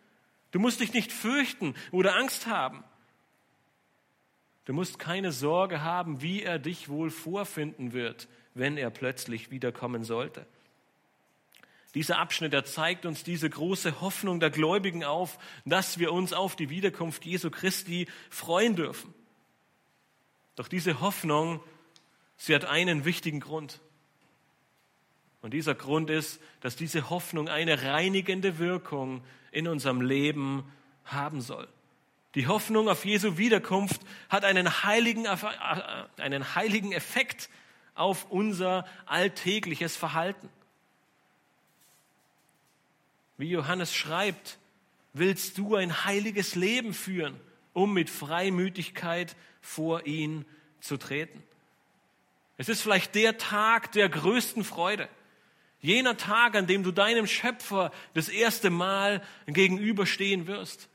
Du 0.52 0.60
musst 0.60 0.82
dich 0.82 0.92
nicht 0.92 1.14
fürchten 1.14 1.76
oder 1.92 2.18
Angst 2.18 2.48
haben. 2.48 2.84
Du 4.66 4.74
musst 4.74 5.00
keine 5.00 5.32
Sorge 5.32 5.82
haben, 5.82 6.22
wie 6.22 6.44
er 6.44 6.60
dich 6.60 6.90
wohl 6.90 7.10
vorfinden 7.10 7.94
wird, 7.94 8.28
wenn 8.54 8.76
er 8.76 8.90
plötzlich 8.90 9.50
wiederkommen 9.50 10.04
sollte. 10.04 10.46
Dieser 11.96 12.20
Abschnitt, 12.20 12.52
der 12.52 12.66
zeigt 12.66 13.06
uns 13.06 13.24
diese 13.24 13.50
große 13.50 14.02
Hoffnung 14.02 14.42
der 14.42 14.50
Gläubigen 14.50 15.06
auf, 15.06 15.40
dass 15.64 16.00
wir 16.00 16.12
uns 16.12 16.34
auf 16.34 16.58
die 16.58 16.70
Wiederkunft 16.70 17.24
Jesu 17.24 17.50
Christi 17.50 18.10
freuen 18.30 18.76
dürfen. 18.76 19.14
Doch 20.58 20.68
diese 20.68 21.00
Hoffnung, 21.00 21.62
sie 22.40 22.56
hat 22.56 22.66
einen 22.66 23.06
wichtigen 23.06 23.40
Grund. 23.40 23.80
Und 25.42 25.54
dieser 25.54 25.76
Grund 25.76 26.10
ist, 26.10 26.42
dass 26.62 26.76
diese 26.76 27.12
Hoffnung 27.12 27.48
eine 27.48 27.84
reinigende 27.84 28.58
Wirkung 28.58 29.24
in 29.52 29.68
unserem 29.68 30.02
Leben 30.02 30.64
haben 31.06 31.42
soll. 31.42 31.68
Die 32.36 32.48
Hoffnung 32.48 32.90
auf 32.90 33.06
Jesu 33.06 33.38
Wiederkunft 33.38 34.02
hat 34.30 34.44
einen 34.46 34.84
heiligen, 34.84 35.26
äh, 35.26 35.38
einen 36.18 36.56
heiligen 36.56 36.92
Effekt 36.92 37.50
auf 37.96 38.30
unser 38.30 38.86
alltägliches 39.06 39.96
Verhalten. 39.96 40.50
Wie 43.38 43.50
Johannes 43.50 43.96
schreibt, 43.96 44.60
willst 45.14 45.58
du 45.58 45.76
ein 45.76 46.06
heiliges 46.06 46.56
Leben 46.56 46.94
führen, 46.94 47.40
um 47.74 47.94
mit 47.94 48.10
Freimütigkeit 48.10 49.36
vor 49.62 50.06
ihn 50.06 50.46
zu 50.82 50.98
treten. 50.98 51.42
Es 52.60 52.68
ist 52.68 52.82
vielleicht 52.82 53.16
der 53.16 53.38
Tag 53.38 53.94
der 53.94 54.10
größten 54.10 54.66
Freude. 54.66 55.08
Jener 55.80 56.18
Tag, 56.18 56.58
an 56.58 56.68
dem 56.68 56.84
du 56.84 56.92
deinem 56.92 57.26
Schöpfer 57.26 57.94
das 58.14 58.28
erste 58.28 58.70
Mal 58.70 59.24
gegenüberstehen 59.48 60.46
wirst. 60.46 60.90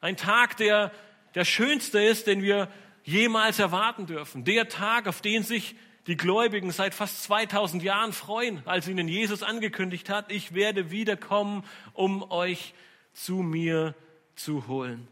Ein 0.00 0.16
Tag, 0.16 0.56
der 0.56 0.90
der 1.36 1.44
schönste 1.44 2.02
ist, 2.02 2.26
den 2.26 2.42
wir 2.42 2.68
jemals 3.04 3.60
erwarten 3.60 4.06
dürfen. 4.06 4.42
Der 4.42 4.68
Tag, 4.68 5.06
auf 5.06 5.20
den 5.20 5.44
sich 5.44 5.76
die 6.08 6.16
Gläubigen 6.16 6.72
seit 6.72 6.94
fast 6.94 7.22
2000 7.22 7.84
Jahren 7.84 8.12
freuen, 8.12 8.60
als 8.64 8.88
ihnen 8.88 9.06
Jesus 9.06 9.44
angekündigt 9.44 10.08
hat, 10.08 10.32
ich 10.32 10.52
werde 10.52 10.90
wiederkommen, 10.90 11.64
um 11.92 12.28
euch 12.32 12.74
zu 13.12 13.36
mir 13.36 13.94
zu 14.34 14.66
holen. 14.66 15.06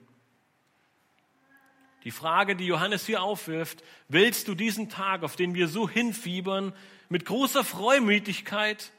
Die 2.06 2.12
Frage, 2.12 2.54
die 2.54 2.66
Johannes 2.66 3.04
hier 3.04 3.20
aufwirft, 3.20 3.82
willst 4.06 4.46
du 4.46 4.54
diesen 4.54 4.88
Tag, 4.88 5.24
auf 5.24 5.34
den 5.34 5.56
wir 5.56 5.66
so 5.66 5.88
hinfiebern, 5.88 6.72
mit 7.08 7.24
großer 7.24 7.64
Freumütigkeit 7.64 8.92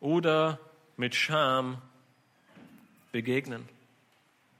oder 0.00 0.58
mit 0.96 1.14
Scham 1.14 1.76
begegnen? 3.12 3.68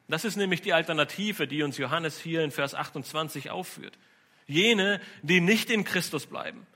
Das 0.09 0.27
ist 0.27 0.37
nämlich 0.37 0.61
die 0.61 0.75
Alternative, 0.75 1.49
die 1.49 1.62
uns 1.62 1.79
Johannes 1.79 2.21
hier 2.21 2.45
in 2.45 2.50
Vers 2.50 2.75
28 2.75 3.49
aufführt. 3.49 3.97
Jene, 4.47 5.00
die 5.23 5.41
nicht 5.41 5.71
in 5.71 5.85
Christus 5.85 6.27
bleiben. 6.27 6.67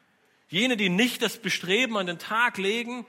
Jene, 0.49 0.79
die 0.79 0.89
nicht 0.89 1.21
das 1.21 1.37
Bestreben 1.37 1.99
an 1.99 2.07
den 2.07 2.19
Tag 2.19 2.57
legen, 2.57 3.05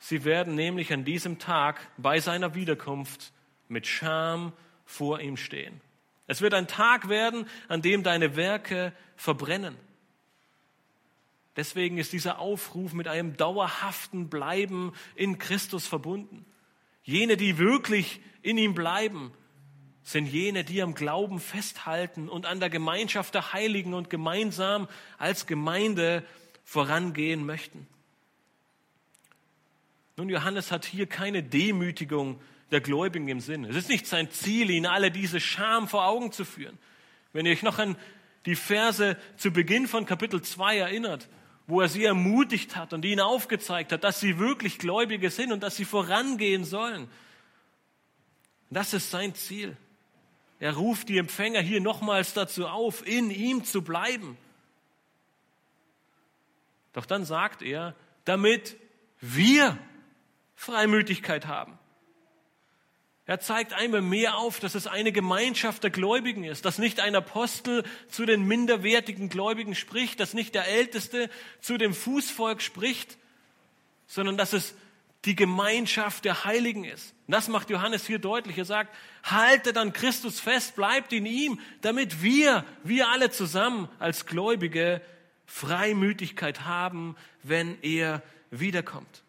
sie 0.00 0.24
werden 0.24 0.56
nämlich 0.56 0.92
an 0.92 1.04
diesem 1.04 1.38
Tag 1.38 1.86
bei 1.98 2.18
seiner 2.18 2.56
Wiederkunft 2.56 3.30
mit 3.68 3.86
Scham 3.86 4.52
vor 4.84 5.20
ihm 5.20 5.36
stehen. 5.36 5.80
Es 6.30 6.42
wird 6.42 6.54
ein 6.54 6.68
Tag 6.68 7.08
werden, 7.08 7.44
an 7.66 7.82
dem 7.82 8.04
deine 8.04 8.36
Werke 8.36 8.92
verbrennen. 9.16 9.74
Deswegen 11.56 11.98
ist 11.98 12.12
dieser 12.12 12.38
Aufruf 12.38 12.92
mit 12.92 13.08
einem 13.08 13.36
dauerhaften 13.36 14.28
Bleiben 14.28 14.92
in 15.16 15.38
Christus 15.38 15.88
verbunden. 15.88 16.46
Jene, 17.02 17.36
die 17.36 17.58
wirklich 17.58 18.20
in 18.42 18.58
ihm 18.58 18.76
bleiben, 18.76 19.32
sind 20.04 20.26
jene, 20.26 20.62
die 20.62 20.80
am 20.82 20.94
Glauben 20.94 21.40
festhalten 21.40 22.28
und 22.28 22.46
an 22.46 22.60
der 22.60 22.70
Gemeinschaft 22.70 23.34
der 23.34 23.52
Heiligen 23.52 23.92
und 23.92 24.08
gemeinsam 24.08 24.86
als 25.18 25.48
Gemeinde 25.48 26.24
vorangehen 26.62 27.44
möchten. 27.44 27.88
Nun, 30.16 30.28
Johannes 30.28 30.70
hat 30.70 30.84
hier 30.84 31.08
keine 31.08 31.42
Demütigung 31.42 32.40
der 32.70 32.80
Gläubigen 32.80 33.28
im 33.28 33.40
Sinn. 33.40 33.64
Es 33.64 33.76
ist 33.76 33.88
nicht 33.88 34.06
sein 34.06 34.30
Ziel, 34.30 34.70
ihnen 34.70 34.86
alle 34.86 35.10
diese 35.10 35.40
Scham 35.40 35.88
vor 35.88 36.06
Augen 36.06 36.32
zu 36.32 36.44
führen. 36.44 36.78
Wenn 37.32 37.46
ihr 37.46 37.52
euch 37.52 37.62
noch 37.62 37.78
an 37.78 37.96
die 38.46 38.56
Verse 38.56 39.16
zu 39.36 39.50
Beginn 39.50 39.86
von 39.86 40.06
Kapitel 40.06 40.42
2 40.42 40.78
erinnert, 40.78 41.28
wo 41.66 41.80
er 41.80 41.88
sie 41.88 42.04
ermutigt 42.04 42.76
hat 42.76 42.92
und 42.92 43.04
ihnen 43.04 43.20
aufgezeigt 43.20 43.92
hat, 43.92 44.04
dass 44.04 44.20
sie 44.20 44.38
wirklich 44.38 44.78
Gläubige 44.78 45.30
sind 45.30 45.52
und 45.52 45.62
dass 45.62 45.76
sie 45.76 45.84
vorangehen 45.84 46.64
sollen. 46.64 47.08
Das 48.70 48.94
ist 48.94 49.10
sein 49.10 49.34
Ziel. 49.34 49.76
Er 50.58 50.74
ruft 50.74 51.08
die 51.08 51.18
Empfänger 51.18 51.60
hier 51.60 51.80
nochmals 51.80 52.34
dazu 52.34 52.66
auf, 52.68 53.06
in 53.06 53.30
ihm 53.30 53.64
zu 53.64 53.82
bleiben. 53.82 54.36
Doch 56.92 57.06
dann 57.06 57.24
sagt 57.24 57.62
er, 57.62 57.94
damit 58.24 58.76
wir 59.20 59.78
Freimütigkeit 60.54 61.46
haben. 61.46 61.78
Er 63.30 63.38
zeigt 63.38 63.74
einmal 63.74 64.02
mehr 64.02 64.38
auf, 64.38 64.58
dass 64.58 64.74
es 64.74 64.88
eine 64.88 65.12
Gemeinschaft 65.12 65.84
der 65.84 65.92
Gläubigen 65.92 66.42
ist, 66.42 66.64
dass 66.64 66.78
nicht 66.78 66.98
ein 66.98 67.14
Apostel 67.14 67.84
zu 68.08 68.26
den 68.26 68.44
minderwertigen 68.44 69.28
Gläubigen 69.28 69.76
spricht, 69.76 70.18
dass 70.18 70.34
nicht 70.34 70.52
der 70.52 70.66
Älteste 70.66 71.30
zu 71.60 71.78
dem 71.78 71.94
Fußvolk 71.94 72.60
spricht, 72.60 73.18
sondern 74.08 74.36
dass 74.36 74.52
es 74.52 74.74
die 75.26 75.36
Gemeinschaft 75.36 76.24
der 76.24 76.44
Heiligen 76.44 76.82
ist. 76.82 77.14
Das 77.28 77.46
macht 77.46 77.70
Johannes 77.70 78.04
hier 78.04 78.18
deutlich. 78.18 78.58
Er 78.58 78.64
sagt, 78.64 78.92
haltet 79.22 79.78
an 79.78 79.92
Christus 79.92 80.40
fest, 80.40 80.74
bleibt 80.74 81.12
in 81.12 81.24
ihm, 81.24 81.60
damit 81.82 82.24
wir, 82.24 82.64
wir 82.82 83.10
alle 83.10 83.30
zusammen 83.30 83.88
als 84.00 84.26
Gläubige 84.26 85.02
Freimütigkeit 85.46 86.64
haben, 86.64 87.14
wenn 87.44 87.80
er 87.82 88.24
wiederkommt. 88.50 89.22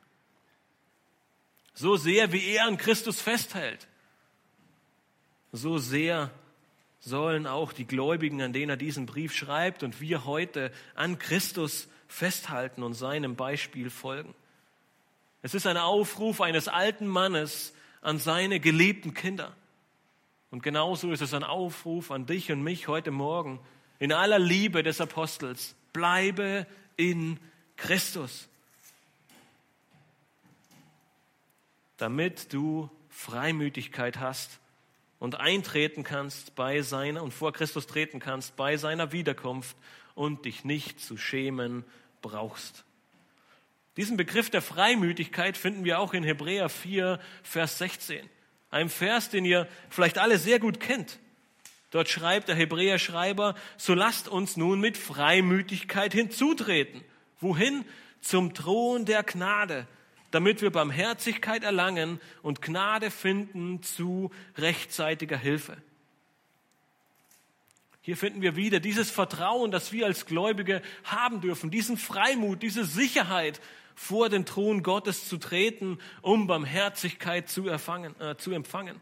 So 1.76 1.98
sehr, 1.98 2.32
wie 2.32 2.48
er 2.48 2.66
an 2.66 2.78
Christus 2.80 3.22
festhält, 3.22 3.88
so 5.52 5.78
sehr 5.78 6.32
sollen 7.00 7.48
auch 7.48 7.74
die 7.74 7.86
Gläubigen, 7.86 8.42
an 8.42 8.54
denen 8.54 8.70
er 8.70 8.78
diesen 8.78 9.06
Brief 9.06 9.34
schreibt 9.34 9.84
und 9.84 10.00
wir 10.00 10.26
heute 10.26 10.72
an 10.94 11.18
Christus 11.18 11.88
festhalten 12.08 12.84
und 12.84 12.94
seinem 12.94 13.36
Beispiel 13.36 13.90
folgen. 13.90 14.36
Es 15.42 15.56
ist 15.56 15.66
ein 15.66 15.78
Aufruf 15.78 16.42
eines 16.42 16.68
alten 16.68 17.08
Mannes 17.08 17.74
an 18.02 18.20
seine 18.20 18.60
geliebten 18.60 19.14
Kinder. 19.14 19.56
Und 20.52 20.62
genauso 20.62 21.12
ist 21.12 21.22
es 21.22 21.34
ein 21.34 21.44
Aufruf 21.44 22.12
an 22.12 22.26
dich 22.26 22.52
und 22.52 22.62
mich 22.62 22.88
heute 22.88 23.10
Morgen 23.10 23.60
in 23.98 24.14
aller 24.14 24.40
Liebe 24.40 24.84
des 24.84 25.02
Apostels. 25.02 25.76
Bleibe 25.94 26.68
in 26.98 27.40
Christus, 27.78 28.48
damit 31.98 32.54
du 32.54 32.90
Freimütigkeit 33.10 34.20
hast 34.20 34.61
und 35.22 35.40
eintreten 35.40 36.04
kannst 36.04 36.56
bei 36.56 36.82
seiner 36.82 37.22
und 37.22 37.32
vor 37.32 37.54
Christus 37.54 37.86
treten 37.86 38.20
kannst 38.20 38.56
bei 38.56 38.76
seiner 38.76 39.12
Wiederkunft 39.12 39.78
und 40.16 40.46
dich 40.46 40.66
nicht 40.66 41.00
zu 41.00 41.16
schämen 41.16 41.86
brauchst. 42.24 42.86
Diesen 43.98 44.18
Begriff 44.18 44.50
der 44.50 44.64
Freimütigkeit 44.64 45.58
finden 45.58 45.86
wir 45.86 46.00
auch 46.00 46.16
in 46.16 46.24
Hebräer 46.24 46.70
4, 46.70 47.20
Vers 47.44 47.78
16. 47.78 48.28
Einem 48.72 48.90
Vers, 48.90 49.30
den 49.30 49.46
ihr 49.46 49.68
vielleicht 49.92 50.18
alle 50.18 50.40
sehr 50.40 50.58
gut 50.58 50.80
kennt. 50.80 51.20
Dort 51.92 52.10
schreibt 52.10 52.48
der 52.48 52.56
Hebräer-Schreiber, 52.56 53.54
so 53.78 53.94
lasst 53.94 54.28
uns 54.28 54.58
nun 54.58 54.80
mit 54.80 54.98
Freimütigkeit 54.98 56.14
hinzutreten. 56.14 57.04
Wohin? 57.40 57.86
Zum 58.22 58.56
Thron 58.56 59.06
der 59.06 59.22
Gnade, 59.22 59.88
damit 60.32 60.62
wir 60.62 60.72
Barmherzigkeit 60.72 61.64
erlangen 61.64 62.20
und 62.42 62.62
Gnade 62.62 63.12
finden 63.12 63.84
zu 63.84 64.32
rechtzeitiger 64.58 65.38
Hilfe. 65.38 65.78
Hier 68.02 68.18
finden 68.18 68.42
wir 68.42 68.56
wieder 68.56 68.80
dieses 68.80 69.12
Vertrauen, 69.12 69.70
das 69.70 69.92
wir 69.92 70.08
als 70.08 70.26
Gläubige 70.26 70.82
haben 71.04 71.40
dürfen, 71.42 71.70
diesen 71.70 71.98
Freimut, 71.98 72.64
diese 72.64 72.84
Sicherheit, 72.84 73.62
vor 73.94 74.30
den 74.30 74.46
Thron 74.46 74.82
Gottes 74.82 75.28
zu 75.28 75.38
treten, 75.38 76.00
um 76.22 76.48
Barmherzigkeit 76.48 77.50
zu, 77.50 77.68
erfangen, 77.68 78.20
äh, 78.20 78.36
zu 78.36 78.52
empfangen. 78.52 79.00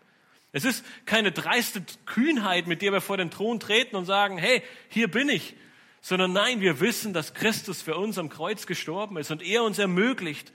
Es 0.51 0.65
ist 0.65 0.83
keine 1.05 1.31
dreiste 1.31 1.83
Kühnheit, 2.05 2.67
mit 2.67 2.81
der 2.81 2.91
wir 2.91 3.01
vor 3.01 3.15
den 3.15 3.31
Thron 3.31 3.59
treten 3.59 3.95
und 3.95 4.05
sagen, 4.05 4.37
hey, 4.37 4.61
hier 4.89 5.09
bin 5.09 5.29
ich, 5.29 5.55
sondern 6.01 6.33
nein, 6.33 6.59
wir 6.59 6.79
wissen, 6.79 7.13
dass 7.13 7.33
Christus 7.33 7.81
für 7.81 7.95
uns 7.95 8.17
am 8.17 8.29
Kreuz 8.29 8.65
gestorben 8.65 9.17
ist 9.17 9.31
und 9.31 9.41
er 9.41 9.63
uns 9.63 9.79
ermöglicht, 9.79 10.51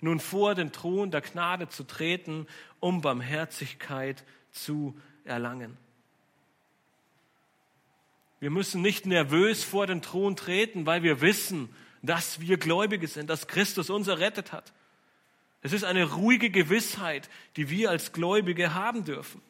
nun 0.00 0.20
vor 0.20 0.54
den 0.54 0.72
Thron 0.72 1.10
der 1.10 1.20
Gnade 1.20 1.68
zu 1.68 1.84
treten, 1.84 2.46
um 2.80 3.00
Barmherzigkeit 3.00 4.24
zu 4.50 4.98
erlangen. 5.24 5.76
Wir 8.40 8.50
müssen 8.50 8.80
nicht 8.80 9.04
nervös 9.04 9.62
vor 9.62 9.86
den 9.86 10.00
Thron 10.00 10.34
treten, 10.34 10.86
weil 10.86 11.02
wir 11.02 11.20
wissen, 11.20 11.68
dass 12.02 12.40
wir 12.40 12.56
Gläubige 12.56 13.06
sind, 13.06 13.28
dass 13.28 13.46
Christus 13.46 13.90
uns 13.90 14.08
errettet 14.08 14.52
hat. 14.52 14.72
Es 15.62 15.74
ist 15.74 15.84
eine 15.84 16.04
ruhige 16.04 16.50
Gewissheit, 16.50 17.28
die 17.56 17.68
wir 17.68 17.90
als 17.90 18.12
Gläubige 18.12 18.74
haben 18.74 19.04
dürfen. 19.04 19.42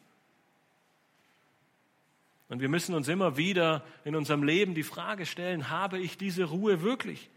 Und 2.49 2.59
wir 2.59 2.67
müssen 2.67 2.93
uns 2.93 3.07
immer 3.07 3.37
wieder 3.37 3.85
in 4.03 4.13
unserem 4.13 4.43
Leben 4.43 4.75
die 4.75 4.83
Frage 4.83 5.25
stellen, 5.25 5.69
habe 5.69 5.99
ich 5.99 6.17
diese 6.17 6.43
Ruhe 6.43 6.81
wirklich? 6.81 7.29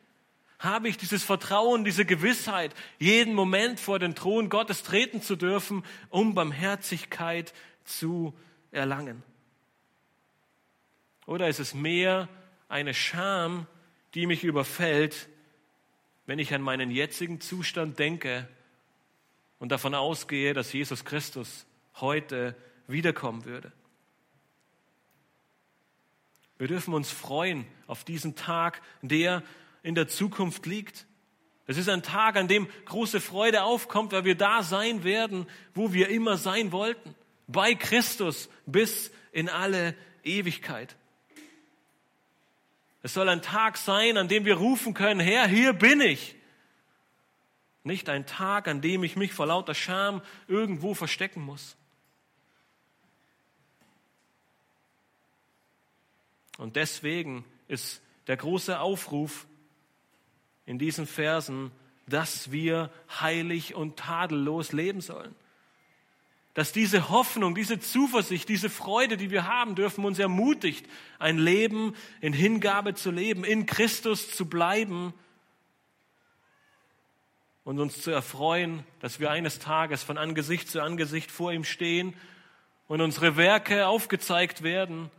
Habe 0.65 0.89
ich 0.89 0.97
dieses 0.97 1.23
Vertrauen, 1.23 1.85
diese 1.85 2.07
Gewissheit, 2.07 2.75
jeden 2.99 3.35
Moment 3.35 3.79
vor 3.79 3.99
den 3.99 4.15
Thron 4.15 4.49
Gottes 4.49 4.83
treten 4.83 5.21
zu 5.21 5.37
dürfen, 5.37 5.85
um 6.09 6.35
Barmherzigkeit 6.35 7.53
zu 7.85 8.35
erlangen? 8.71 9.23
Oder 11.27 11.49
ist 11.49 11.61
es 11.61 11.75
mehr 11.75 12.29
eine 12.69 12.95
Scham, 12.95 13.67
die 14.15 14.27
mich 14.27 14.43
überfällt, 14.43 15.29
wenn 16.25 16.39
ich 16.39 16.55
an 16.55 16.63
meinen 16.63 16.91
jetzigen 16.91 17.43
Zustand 17.43 17.99
denke 17.99 18.49
und 19.59 19.71
davon 19.71 19.95
ausgehe, 19.95 20.55
dass 20.55 20.73
Jesus 20.73 21.05
Christus 21.05 21.67
heute 21.97 22.57
wiederkommen 22.87 23.45
würde? 23.45 23.71
Wir 26.57 26.69
dürfen 26.69 26.95
uns 26.95 27.11
freuen 27.11 27.67
auf 27.87 28.05
diesen 28.05 28.37
Tag, 28.37 28.81
der 29.03 29.43
in 29.85 29.95
der 29.95 30.09
Zukunft 30.09 30.67
liegt. 30.67 31.07
Es 31.67 31.77
ist 31.77 31.89
ein 31.89 32.03
Tag, 32.03 32.37
an 32.37 32.49
dem 32.49 32.69
große 32.87 33.21
Freude 33.21 33.63
aufkommt, 33.63 34.13
weil 34.13 34.25
wir 34.25 34.35
da 34.35 34.65
sein 34.65 35.05
werden, 35.05 35.47
wo 35.75 35.93
wir 35.93 36.09
immer 36.09 36.37
sein 36.37 36.73
wollten. 36.73 37.15
Bei 37.47 37.75
Christus 37.75 38.49
bis 38.67 39.13
in 39.31 39.49
alle 39.49 39.95
Ewigkeit. 40.25 40.97
Es 43.03 43.13
soll 43.15 43.29
ein 43.29 43.43
Tag 43.43 43.77
sein, 43.77 44.17
an 44.17 44.29
dem 44.29 44.47
wir 44.47 44.57
rufen 44.57 44.95
können, 44.95 45.21
Herr, 45.21 45.47
hier 45.47 45.75
bin 45.75 46.01
ich. 46.01 46.35
Nicht 47.83 48.09
ein 48.09 48.25
Tag, 48.25 48.67
an 48.67 48.81
dem 48.81 49.05
ich 49.05 49.17
mich 49.17 49.35
vor 49.35 49.47
lauter 49.47 49.75
Scham 49.75 50.23
irgendwo 50.49 50.95
verstecken 50.95 51.43
muss. 51.43 51.77
Und 56.57 56.77
deswegen 56.77 57.45
ist 57.69 58.01
der 58.27 58.39
große 58.39 58.79
Aufruf 58.79 59.47
in 60.67 60.79
diesen 60.79 61.07
Versen, 61.07 61.71
dass 62.07 62.53
wir 62.53 62.91
heilig 63.21 63.75
und 63.75 63.97
tadellos 63.97 64.73
leben 64.73 65.01
sollen. 65.01 65.35
Dass 66.55 66.73
diese 66.73 67.09
Hoffnung, 67.09 67.55
diese 67.55 67.81
Zuversicht, 67.81 68.49
diese 68.49 68.71
Freude, 68.71 69.17
die 69.17 69.31
wir 69.31 69.47
haben 69.47 69.75
dürfen, 69.75 70.05
uns 70.05 70.19
ermutigt, 70.19 70.87
ein 71.19 71.39
Leben 71.39 71.95
in 72.21 72.33
Hingabe 72.33 72.95
zu 72.95 73.11
leben, 73.11 73.45
in 73.45 73.67
Christus 73.67 74.31
zu 74.31 74.49
bleiben 74.49 75.13
und 77.65 77.81
uns 77.81 78.01
zu 78.03 78.11
erfreuen, 78.11 78.85
dass 79.01 79.19
wir 79.19 79.31
eines 79.31 79.59
Tages 79.59 80.03
von 80.03 80.17
Angesicht 80.17 80.69
zu 80.69 80.81
Angesicht 80.81 81.31
vor 81.31 81.53
ihm 81.53 81.65
stehen 81.65 82.15
und 82.87 83.01
unsere 83.01 83.37
Werke 83.37 83.89
aufgezeigt 83.89 84.63
werden 84.63 85.11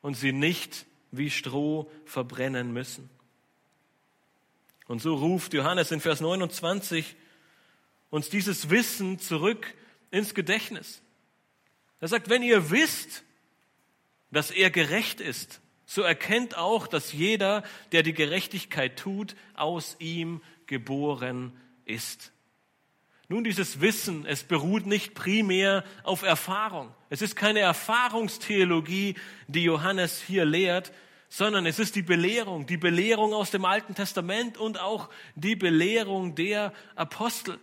und 0.00 0.14
sie 0.14 0.32
nicht 0.32 0.86
wie 1.10 1.30
Stroh 1.30 1.90
verbrennen 2.04 2.72
müssen. 2.72 3.10
Und 4.88 5.00
so 5.00 5.14
ruft 5.14 5.52
Johannes 5.52 5.92
in 5.92 6.00
Vers 6.00 6.20
29 6.20 7.14
uns 8.10 8.30
dieses 8.30 8.70
Wissen 8.70 9.18
zurück 9.18 9.74
ins 10.10 10.34
Gedächtnis. 10.34 11.02
Er 12.00 12.08
sagt, 12.08 12.30
wenn 12.30 12.42
ihr 12.42 12.70
wisst, 12.70 13.22
dass 14.30 14.50
er 14.50 14.70
gerecht 14.70 15.20
ist, 15.20 15.60
so 15.84 16.02
erkennt 16.02 16.56
auch, 16.56 16.86
dass 16.86 17.12
jeder, 17.12 17.62
der 17.92 18.02
die 18.02 18.14
Gerechtigkeit 18.14 18.98
tut, 18.98 19.36
aus 19.54 19.96
ihm 19.98 20.42
geboren 20.66 21.52
ist. 21.84 22.32
Nun, 23.28 23.44
dieses 23.44 23.82
Wissen, 23.82 24.24
es 24.24 24.42
beruht 24.42 24.86
nicht 24.86 25.14
primär 25.14 25.84
auf 26.02 26.22
Erfahrung. 26.22 26.94
Es 27.10 27.20
ist 27.20 27.36
keine 27.36 27.60
Erfahrungstheologie, 27.60 29.16
die 29.48 29.64
Johannes 29.64 30.22
hier 30.22 30.46
lehrt, 30.46 30.92
sondern 31.28 31.66
es 31.66 31.78
ist 31.78 31.94
die 31.94 32.02
Belehrung, 32.02 32.66
die 32.66 32.76
Belehrung 32.76 33.34
aus 33.34 33.50
dem 33.50 33.64
Alten 33.64 33.94
Testament 33.94 34.56
und 34.56 34.80
auch 34.80 35.08
die 35.34 35.56
Belehrung 35.56 36.34
der 36.34 36.72
Apostel. 36.94 37.58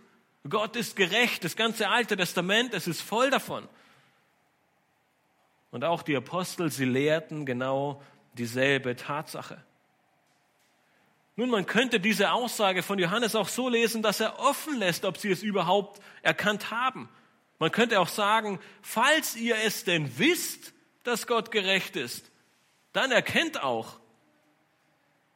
Gott 0.48 0.76
ist 0.76 0.96
gerecht. 0.96 1.44
Das 1.44 1.56
ganze 1.56 1.88
Alte 1.88 2.16
Testament, 2.16 2.74
es 2.74 2.86
ist 2.86 3.02
voll 3.02 3.30
davon. 3.30 3.68
Und 5.70 5.84
auch 5.84 6.02
die 6.02 6.16
Apostel, 6.16 6.70
sie 6.70 6.84
lehrten 6.84 7.44
genau 7.44 8.02
dieselbe 8.34 8.96
Tatsache. 8.96 9.62
Nun, 11.34 11.50
man 11.50 11.66
könnte 11.66 12.00
diese 12.00 12.32
Aussage 12.32 12.82
von 12.82 12.98
Johannes 12.98 13.34
auch 13.34 13.48
so 13.48 13.68
lesen, 13.68 14.02
dass 14.02 14.20
er 14.20 14.38
offen 14.38 14.78
lässt, 14.78 15.04
ob 15.04 15.18
sie 15.18 15.30
es 15.30 15.42
überhaupt 15.42 16.00
erkannt 16.22 16.70
haben. 16.70 17.10
Man 17.58 17.72
könnte 17.72 18.00
auch 18.00 18.08
sagen, 18.08 18.58
falls 18.80 19.36
ihr 19.36 19.56
es 19.64 19.84
denn 19.84 20.18
wisst, 20.18 20.72
dass 21.02 21.26
Gott 21.26 21.50
gerecht 21.50 21.96
ist, 21.96 22.30
dann 22.96 23.12
erkennt 23.12 23.62
auch. 23.62 23.98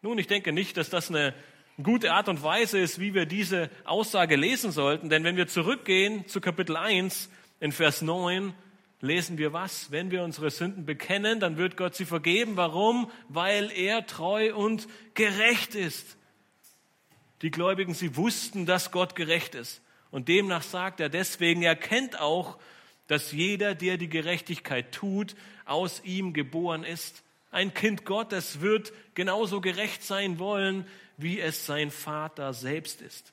Nun, 0.02 0.18
ich 0.18 0.26
denke 0.26 0.52
nicht, 0.52 0.76
dass 0.76 0.88
das 0.88 1.10
eine 1.10 1.34
gute 1.82 2.12
Art 2.12 2.28
und 2.28 2.42
Weise 2.42 2.78
ist, 2.78 2.98
wie 3.00 3.14
wir 3.14 3.26
diese 3.26 3.70
Aussage 3.84 4.36
lesen 4.36 4.72
sollten, 4.72 5.10
denn 5.10 5.24
wenn 5.24 5.36
wir 5.36 5.46
zurückgehen 5.46 6.26
zu 6.26 6.40
Kapitel 6.40 6.76
1 6.76 7.30
in 7.60 7.72
Vers 7.72 8.02
9, 8.02 8.54
lesen 9.00 9.38
wir 9.38 9.52
was? 9.52 9.90
Wenn 9.90 10.10
wir 10.10 10.22
unsere 10.22 10.50
Sünden 10.50 10.86
bekennen, 10.86 11.40
dann 11.40 11.56
wird 11.56 11.76
Gott 11.76 11.94
sie 11.94 12.04
vergeben. 12.04 12.56
Warum? 12.56 13.10
Weil 13.28 13.70
er 13.72 14.06
treu 14.06 14.54
und 14.54 14.88
gerecht 15.14 15.74
ist. 15.74 16.16
Die 17.42 17.50
Gläubigen, 17.50 17.94
sie 17.94 18.16
wussten, 18.16 18.66
dass 18.66 18.90
Gott 18.90 19.14
gerecht 19.14 19.54
ist. 19.54 19.82
Und 20.10 20.28
demnach 20.28 20.62
sagt 20.62 21.00
er 21.00 21.08
deswegen, 21.08 21.62
er 21.62 21.76
kennt 21.76 22.20
auch, 22.20 22.58
dass 23.06 23.32
jeder, 23.32 23.74
der 23.74 23.96
die 23.96 24.08
Gerechtigkeit 24.08 24.92
tut, 24.92 25.34
aus 25.64 26.02
ihm 26.04 26.32
geboren 26.32 26.84
ist. 26.84 27.22
Ein 27.50 27.74
Kind 27.74 28.04
Gottes 28.04 28.60
wird 28.60 28.92
genauso 29.14 29.60
gerecht 29.60 30.02
sein 30.02 30.38
wollen, 30.38 30.86
wie 31.16 31.40
es 31.40 31.66
sein 31.66 31.90
Vater 31.90 32.54
selbst 32.54 33.02
ist. 33.02 33.32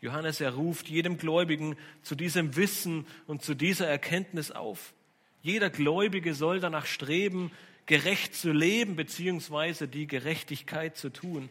Johannes, 0.00 0.40
er 0.40 0.54
ruft 0.54 0.88
jedem 0.88 1.18
Gläubigen 1.18 1.76
zu 2.02 2.14
diesem 2.14 2.56
Wissen 2.56 3.06
und 3.26 3.42
zu 3.42 3.54
dieser 3.54 3.86
Erkenntnis 3.86 4.50
auf. 4.50 4.94
Jeder 5.42 5.70
Gläubige 5.70 6.34
soll 6.34 6.60
danach 6.60 6.86
streben, 6.86 7.50
gerecht 7.86 8.34
zu 8.34 8.52
leben, 8.52 8.96
beziehungsweise 8.96 9.88
die 9.88 10.06
Gerechtigkeit 10.06 10.96
zu 10.96 11.10
tun. 11.10 11.48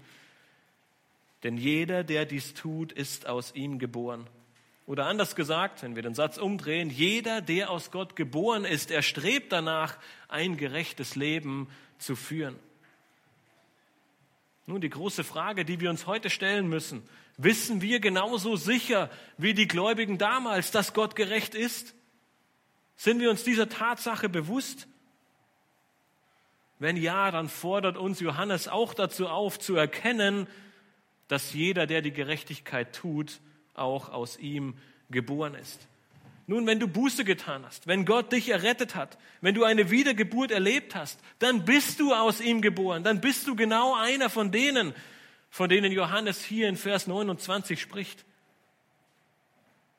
Denn 1.44 1.58
jeder, 1.58 2.04
der 2.04 2.26
dies 2.26 2.54
tut, 2.54 2.92
ist 2.92 3.28
aus 3.28 3.54
ihm 3.56 3.80
geboren. 3.80 4.28
Oder 4.86 5.08
anders 5.08 5.36
gesagt, 5.36 5.82
wenn 5.82 5.96
wir 5.96 6.04
den 6.04 6.14
Satz 6.14 6.38
umdrehen, 6.38 6.90
jeder, 6.90 7.42
der 7.42 7.72
aus 7.72 7.92
Gott 7.92 8.16
geboren 8.16 8.66
ist, 8.66 8.92
er 8.92 9.02
strebt 9.02 9.52
danach, 9.52 9.98
ein 10.28 10.58
gerechtes 10.58 11.16
Leben 11.16 11.70
zu 11.98 12.16
führen. 12.16 12.56
Nun, 14.68 14.82
die 14.82 14.90
große 14.90 15.24
Frage, 15.24 15.66
die 15.66 15.80
wir 15.80 15.90
uns 15.90 16.06
heute 16.06 16.30
stellen 16.30 16.68
müssen, 16.68 17.08
Wissen 17.38 17.82
wir 17.82 18.00
genauso 18.00 18.56
sicher 18.56 19.10
wie 19.38 19.54
die 19.54 19.68
Gläubigen 19.68 20.18
damals, 20.18 20.72
dass 20.72 20.94
Gott 20.94 21.16
gerecht 21.16 21.54
ist? 21.54 21.94
Sind 22.96 23.20
wir 23.20 23.30
uns 23.30 23.44
dieser 23.44 23.68
Tatsache 23.68 24.30
bewusst? 24.30 24.88
Wenn 26.80 26.96
ja, 26.96 27.32
dann 27.32 27.50
fordert 27.50 27.98
uns 27.98 28.22
Johannes 28.22 28.68
auch 28.68 28.94
dazu 28.94 29.28
auf, 29.28 29.60
zu 29.60 29.76
erkennen, 29.76 30.48
dass 31.28 31.54
jeder, 31.54 31.88
der 31.88 32.02
die 32.02 32.12
Gerechtigkeit 32.14 32.96
tut, 32.96 33.42
auch 33.78 34.10
aus 34.10 34.38
ihm 34.38 34.76
geboren 35.10 35.56
ist. 35.56 35.88
Nun, 36.48 36.68
wenn 36.68 36.80
du 36.80 36.88
Buße 36.88 37.26
getan 37.26 37.66
hast, 37.66 37.88
wenn 37.88 38.06
Gott 38.06 38.32
dich 38.32 38.50
errettet 38.50 38.96
hat, 38.96 39.18
wenn 39.42 39.56
du 39.56 39.64
eine 39.64 39.90
Wiedergeburt 39.90 40.52
erlebt 40.52 40.94
hast, 40.94 41.20
dann 41.40 41.66
bist 41.66 42.00
du 42.00 42.14
aus 42.14 42.40
ihm 42.40 42.62
geboren, 42.62 43.04
dann 43.04 43.20
bist 43.20 43.48
du 43.48 43.56
genau 43.56 43.96
einer 43.96 44.30
von 44.30 44.52
denen, 44.52 44.94
von 45.50 45.70
denen 45.70 45.92
Johannes 45.92 46.44
hier 46.44 46.70
in 46.70 46.78
Vers 46.78 47.08
29 47.08 47.82
spricht. 47.82 48.26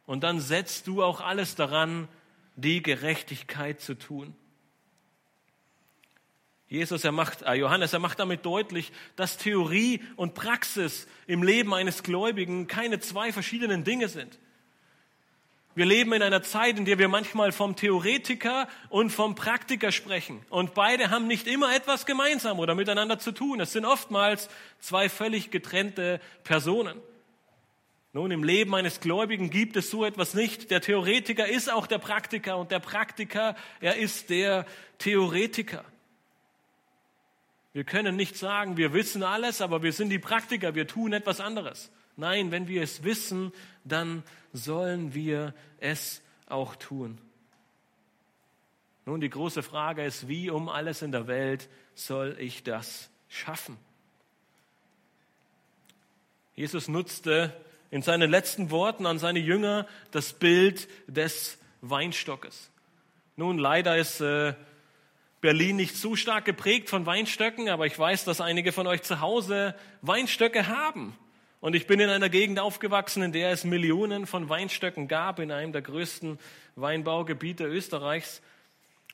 Und 0.06 0.22
dann 0.22 0.38
setzt 0.38 0.86
du 0.86 1.02
auch 1.02 1.20
alles 1.20 1.56
daran, 1.56 2.06
die 2.54 2.80
Gerechtigkeit 2.80 3.80
zu 3.80 3.94
tun. 3.94 4.34
Jesus, 6.68 7.04
er 7.04 7.12
macht, 7.12 7.42
äh 7.42 7.54
Johannes, 7.54 7.92
er 7.92 8.00
macht 8.00 8.18
damit 8.18 8.44
deutlich, 8.44 8.92
dass 9.14 9.36
Theorie 9.36 10.00
und 10.16 10.34
Praxis 10.34 11.06
im 11.26 11.42
Leben 11.42 11.72
eines 11.72 12.02
Gläubigen 12.02 12.66
keine 12.66 12.98
zwei 12.98 13.32
verschiedenen 13.32 13.84
Dinge 13.84 14.08
sind. 14.08 14.38
Wir 15.76 15.84
leben 15.84 16.14
in 16.14 16.22
einer 16.22 16.42
Zeit, 16.42 16.78
in 16.78 16.86
der 16.86 16.98
wir 16.98 17.08
manchmal 17.08 17.52
vom 17.52 17.76
Theoretiker 17.76 18.66
und 18.88 19.10
vom 19.10 19.34
Praktiker 19.34 19.92
sprechen. 19.92 20.40
Und 20.48 20.72
beide 20.72 21.10
haben 21.10 21.26
nicht 21.26 21.46
immer 21.46 21.76
etwas 21.76 22.06
gemeinsam 22.06 22.58
oder 22.58 22.74
miteinander 22.74 23.18
zu 23.18 23.30
tun. 23.30 23.60
Es 23.60 23.72
sind 23.72 23.84
oftmals 23.84 24.48
zwei 24.80 25.10
völlig 25.10 25.50
getrennte 25.50 26.18
Personen. 26.44 26.98
Nun, 28.14 28.30
im 28.30 28.42
Leben 28.42 28.74
eines 28.74 29.00
Gläubigen 29.00 29.50
gibt 29.50 29.76
es 29.76 29.90
so 29.90 30.06
etwas 30.06 30.32
nicht. 30.32 30.70
Der 30.70 30.80
Theoretiker 30.80 31.46
ist 31.46 31.70
auch 31.70 31.86
der 31.86 31.98
Praktiker 31.98 32.56
und 32.56 32.70
der 32.70 32.80
Praktiker, 32.80 33.54
er 33.80 33.96
ist 33.96 34.30
der 34.30 34.64
Theoretiker. 34.96 35.84
Wir 37.76 37.84
können 37.84 38.16
nicht 38.16 38.38
sagen, 38.38 38.78
wir 38.78 38.94
wissen 38.94 39.22
alles, 39.22 39.60
aber 39.60 39.82
wir 39.82 39.92
sind 39.92 40.08
die 40.08 40.18
Praktiker, 40.18 40.74
wir 40.74 40.86
tun 40.86 41.12
etwas 41.12 41.40
anderes. 41.40 41.90
Nein, 42.16 42.50
wenn 42.50 42.68
wir 42.68 42.80
es 42.80 43.04
wissen, 43.04 43.52
dann 43.84 44.22
sollen 44.54 45.12
wir 45.12 45.52
es 45.78 46.22
auch 46.46 46.74
tun. 46.76 47.18
Nun, 49.04 49.20
die 49.20 49.28
große 49.28 49.62
Frage 49.62 50.06
ist, 50.06 50.26
wie 50.26 50.48
um 50.48 50.70
alles 50.70 51.02
in 51.02 51.12
der 51.12 51.26
Welt 51.26 51.68
soll 51.94 52.36
ich 52.38 52.62
das 52.64 53.10
schaffen? 53.28 53.76
Jesus 56.54 56.88
nutzte 56.88 57.54
in 57.90 58.00
seinen 58.00 58.30
letzten 58.30 58.70
Worten 58.70 59.04
an 59.04 59.18
seine 59.18 59.40
Jünger 59.40 59.86
das 60.12 60.32
Bild 60.32 60.88
des 61.08 61.58
Weinstockes. 61.82 62.70
Nun, 63.36 63.58
leider 63.58 63.98
ist 63.98 64.22
äh, 64.22 64.54
Berlin 65.46 65.76
nicht 65.76 65.94
so 65.94 66.16
stark 66.16 66.44
geprägt 66.44 66.90
von 66.90 67.06
Weinstöcken, 67.06 67.68
aber 67.68 67.86
ich 67.86 67.96
weiß, 67.96 68.24
dass 68.24 68.40
einige 68.40 68.72
von 68.72 68.88
euch 68.88 69.02
zu 69.02 69.20
Hause 69.20 69.76
Weinstöcke 70.02 70.66
haben. 70.66 71.16
Und 71.60 71.76
ich 71.76 71.86
bin 71.86 72.00
in 72.00 72.08
einer 72.08 72.28
Gegend 72.28 72.58
aufgewachsen, 72.58 73.22
in 73.22 73.30
der 73.30 73.52
es 73.52 73.62
Millionen 73.62 74.26
von 74.26 74.48
Weinstöcken 74.48 75.06
gab, 75.06 75.38
in 75.38 75.52
einem 75.52 75.70
der 75.70 75.82
größten 75.82 76.40
Weinbaugebiete 76.74 77.62
Österreichs. 77.64 78.42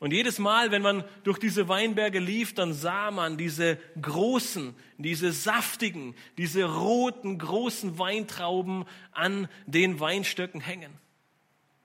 Und 0.01 0.15
jedes 0.15 0.39
Mal, 0.39 0.71
wenn 0.71 0.81
man 0.81 1.05
durch 1.23 1.37
diese 1.37 1.69
Weinberge 1.69 2.19
lief, 2.19 2.55
dann 2.55 2.73
sah 2.73 3.11
man 3.11 3.37
diese 3.37 3.77
großen, 4.01 4.75
diese 4.97 5.33
saftigen, 5.33 6.15
diese 6.39 6.65
roten, 6.65 7.37
großen 7.37 7.99
Weintrauben 7.99 8.87
an 9.13 9.49
den 9.67 10.01
Weinstöcken 10.01 10.63
hängen. 10.63 10.95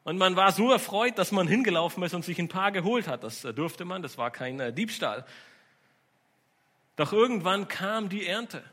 Und 0.08 0.18
man 0.18 0.38
war 0.38 0.54
so 0.54 0.72
erfreut, 0.72 1.18
dass 1.18 1.34
man 1.34 1.50
hingelaufen 1.50 2.02
ist 2.02 2.14
und 2.14 2.24
sich 2.24 2.40
ein 2.40 2.48
paar 2.48 2.72
geholt 2.72 3.10
hat. 3.10 3.26
Das 3.26 3.42
durfte 3.42 3.84
man, 3.84 4.02
das 4.02 4.18
war 4.18 4.32
kein 4.32 4.58
äh, 4.58 4.72
Diebstahl. 4.72 5.26
Doch 6.96 7.12
irgendwann 7.12 7.68
kam 7.68 8.08
die 8.08 8.26
Ernte. 8.26 8.64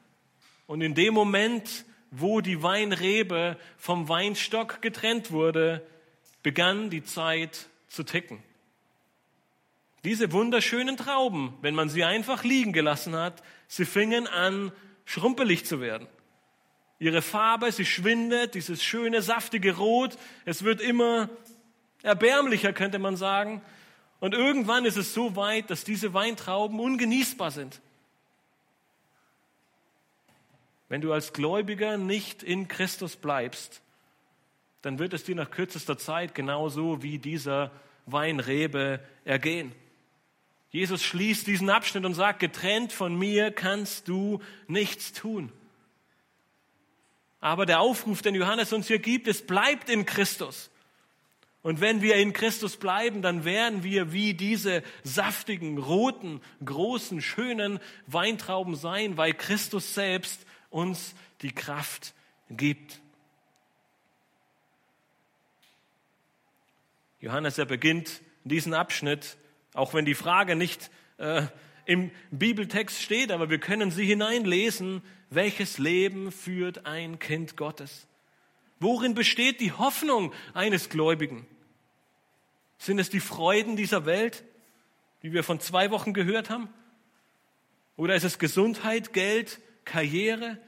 Und 0.69 0.81
in 0.81 0.95
dem 0.95 1.13
Moment, 1.13 1.87
wo 2.13 2.41
die 2.41 2.63
Weinrebe 2.63 3.59
vom 3.79 4.09
Weinstock 4.09 4.81
getrennt 4.81 5.33
wurde, 5.33 5.85
begann 6.45 6.89
die 6.89 7.03
Zeit 7.03 7.67
zu 7.89 8.05
ticken. 8.05 8.41
Diese 10.05 10.31
wunderschönen 10.31 10.97
Trauben, 10.97 11.55
wenn 11.63 11.75
man 11.75 11.89
sie 11.89 12.05
einfach 12.05 12.45
liegen 12.45 12.73
gelassen 12.73 13.17
hat, 13.17 13.43
sie 13.67 13.87
fingen 13.87 14.29
an, 14.29 14.71
schrumpelig 15.05 15.67
zu 15.67 15.81
werden. 15.81 16.07
Ihre 17.05 17.21
Farbe, 17.21 17.71
sie 17.71 17.85
schwindet, 17.85 18.55
dieses 18.55 18.83
schöne, 18.83 19.21
saftige 19.21 19.77
Rot, 19.77 20.17
es 20.47 20.65
wird 20.65 20.81
immer 20.81 21.29
erbärmlicher, 22.03 22.73
könnte 22.73 22.99
man 22.99 23.19
sagen. 23.19 23.61
Und 24.21 24.33
irgendwann 24.33 24.87
ist 24.87 24.97
es 24.97 25.13
so 25.13 25.37
weit, 25.37 25.69
dass 25.69 25.85
diese 25.85 26.15
Weintrauben 26.15 26.81
ungenießbar 26.81 27.51
sind. 27.51 27.83
Wenn 30.89 31.03
du 31.03 31.13
als 31.13 31.35
Gläubiger 31.35 31.99
nicht 31.99 32.43
in 32.43 32.69
Christus 32.69 33.17
bleibst, 33.17 33.83
dann 34.81 34.99
wird 34.99 35.13
es 35.13 35.25
dir 35.25 35.35
nach 35.35 35.51
kürzester 35.51 35.99
Zeit 35.99 36.35
genauso 36.35 37.03
wie 37.03 37.19
dieser 37.19 37.71
Weinrebe 38.07 38.99
ergehen. 39.27 39.73
Jesus 40.71 41.03
schließt 41.03 41.47
diesen 41.47 41.69
Abschnitt 41.69 42.07
und 42.07 42.15
sagt, 42.15 42.41
getrennt 42.41 42.95
von 42.95 43.15
mir 43.15 43.51
kannst 43.51 44.09
du 44.09 44.41
nichts 44.69 45.13
tun. 45.13 45.53
Aber 47.45 47.67
der 47.67 47.81
Aufruf, 47.81 48.23
den 48.23 48.35
Johannes 48.35 48.73
uns 48.73 48.87
hier 48.87 48.99
gibt, 48.99 49.29
es 49.29 49.47
bleibt 49.47 49.91
in 49.91 50.07
Christus. 50.07 50.71
Und 51.61 51.83
wenn 51.83 52.01
wir 52.01 52.15
in 52.17 52.33
Christus 52.33 52.79
bleiben, 52.79 53.21
dann 53.21 53.45
werden 53.45 53.85
wir 53.85 54.15
wie 54.15 54.33
diese 54.33 54.83
saftigen, 55.03 55.77
roten, 55.77 56.41
großen, 56.65 57.21
schönen 57.21 57.81
Weintrauben 58.07 58.77
sein, 58.77 59.19
weil 59.19 59.35
Christus 59.35 59.93
selbst 59.93 60.47
uns 60.71 61.15
die 61.43 61.53
Kraft 61.53 62.15
gibt. 62.49 62.99
Johannes, 67.21 67.59
er 67.59 67.67
beginnt 67.67 68.23
diesen 68.45 68.73
Abschnitt, 68.73 69.37
auch 69.75 69.93
wenn 69.93 70.07
die 70.07 70.15
Frage 70.15 70.57
nicht 70.57 70.91
äh, 71.19 71.43
im 71.85 72.11
Bibeltext 72.31 73.03
steht, 73.03 73.31
aber 73.31 73.51
wir 73.51 73.59
können 73.59 73.91
sie 73.91 74.07
hineinlesen, 74.07 75.03
welches 75.35 75.79
Leben 75.79 76.33
führt 76.33 76.87
ein 76.87 77.19
Kind 77.19 77.57
Gottes? 77.57 78.07
Worin 78.81 79.15
besteht 79.15 79.61
die 79.61 79.73
Hoffnung 79.73 80.33
eines 80.53 80.89
Gläubigen? 80.89 81.47
Sind 82.79 82.99
es 82.99 83.09
die 83.09 83.21
Freuden 83.21 83.77
dieser 83.77 84.05
Welt, 84.05 84.45
die 85.23 85.33
wir 85.33 85.45
von 85.45 85.61
zwei 85.61 85.91
Wochen 85.91 86.13
gehört 86.13 86.51
haben? 86.51 86.69
Oder 87.97 88.15
ist 88.15 88.25
es 88.25 88.39
Gesundheit, 88.39 89.13
Geld, 89.13 89.61
Karriere, 89.85 90.59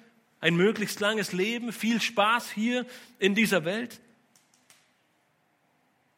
ein 0.40 0.56
möglichst 0.56 1.00
langes 1.00 1.32
Leben, 1.32 1.72
viel 1.72 2.00
Spaß 2.00 2.50
hier 2.50 2.86
in 3.18 3.34
dieser 3.34 3.64
Welt? 3.64 4.00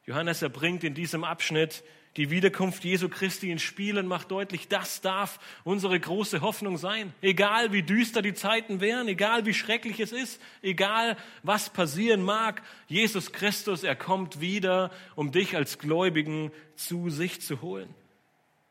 Johannes 0.05 0.41
erbringt 0.41 0.83
in 0.83 0.93
diesem 0.93 1.23
Abschnitt 1.23 1.83
die 2.17 2.31
Wiederkunft 2.31 2.83
Jesu 2.83 3.07
Christi 3.07 3.51
ins 3.51 3.61
Spiel 3.61 3.97
und 3.97 4.07
macht 4.07 4.31
deutlich, 4.31 4.67
das 4.67 5.01
darf 5.01 5.39
unsere 5.63 5.99
große 5.99 6.41
Hoffnung 6.41 6.77
sein. 6.77 7.13
Egal 7.21 7.71
wie 7.71 7.83
düster 7.83 8.21
die 8.21 8.33
Zeiten 8.33 8.81
wären, 8.81 9.07
egal 9.07 9.45
wie 9.45 9.53
schrecklich 9.53 9.99
es 9.99 10.11
ist, 10.11 10.41
egal 10.61 11.17
was 11.43 11.69
passieren 11.69 12.23
mag, 12.23 12.63
Jesus 12.87 13.31
Christus, 13.31 13.83
er 13.83 13.95
kommt 13.95 14.41
wieder, 14.41 14.91
um 15.15 15.31
dich 15.31 15.55
als 15.55 15.77
Gläubigen 15.77 16.51
zu 16.75 17.09
sich 17.09 17.41
zu 17.41 17.61
holen. 17.61 17.93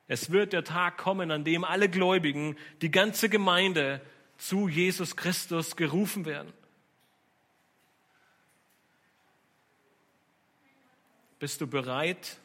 Es 0.09 0.31
wird 0.31 0.53
der 0.53 0.65
Tag 0.65 0.97
kommen, 0.97 1.31
an 1.31 1.45
dem 1.45 1.65
alle 1.65 1.89
Gläubigen, 1.89 2.57
die 2.83 2.91
ganze 2.91 3.29
Gemeinde 3.29 4.01
zu 4.39 4.69
Jesus 4.69 5.17
Christus 5.17 5.77
gerufen 5.77 6.25
werden. 6.25 6.53
Bist 11.39 11.61
du 11.61 11.67
bereit, 11.67 12.39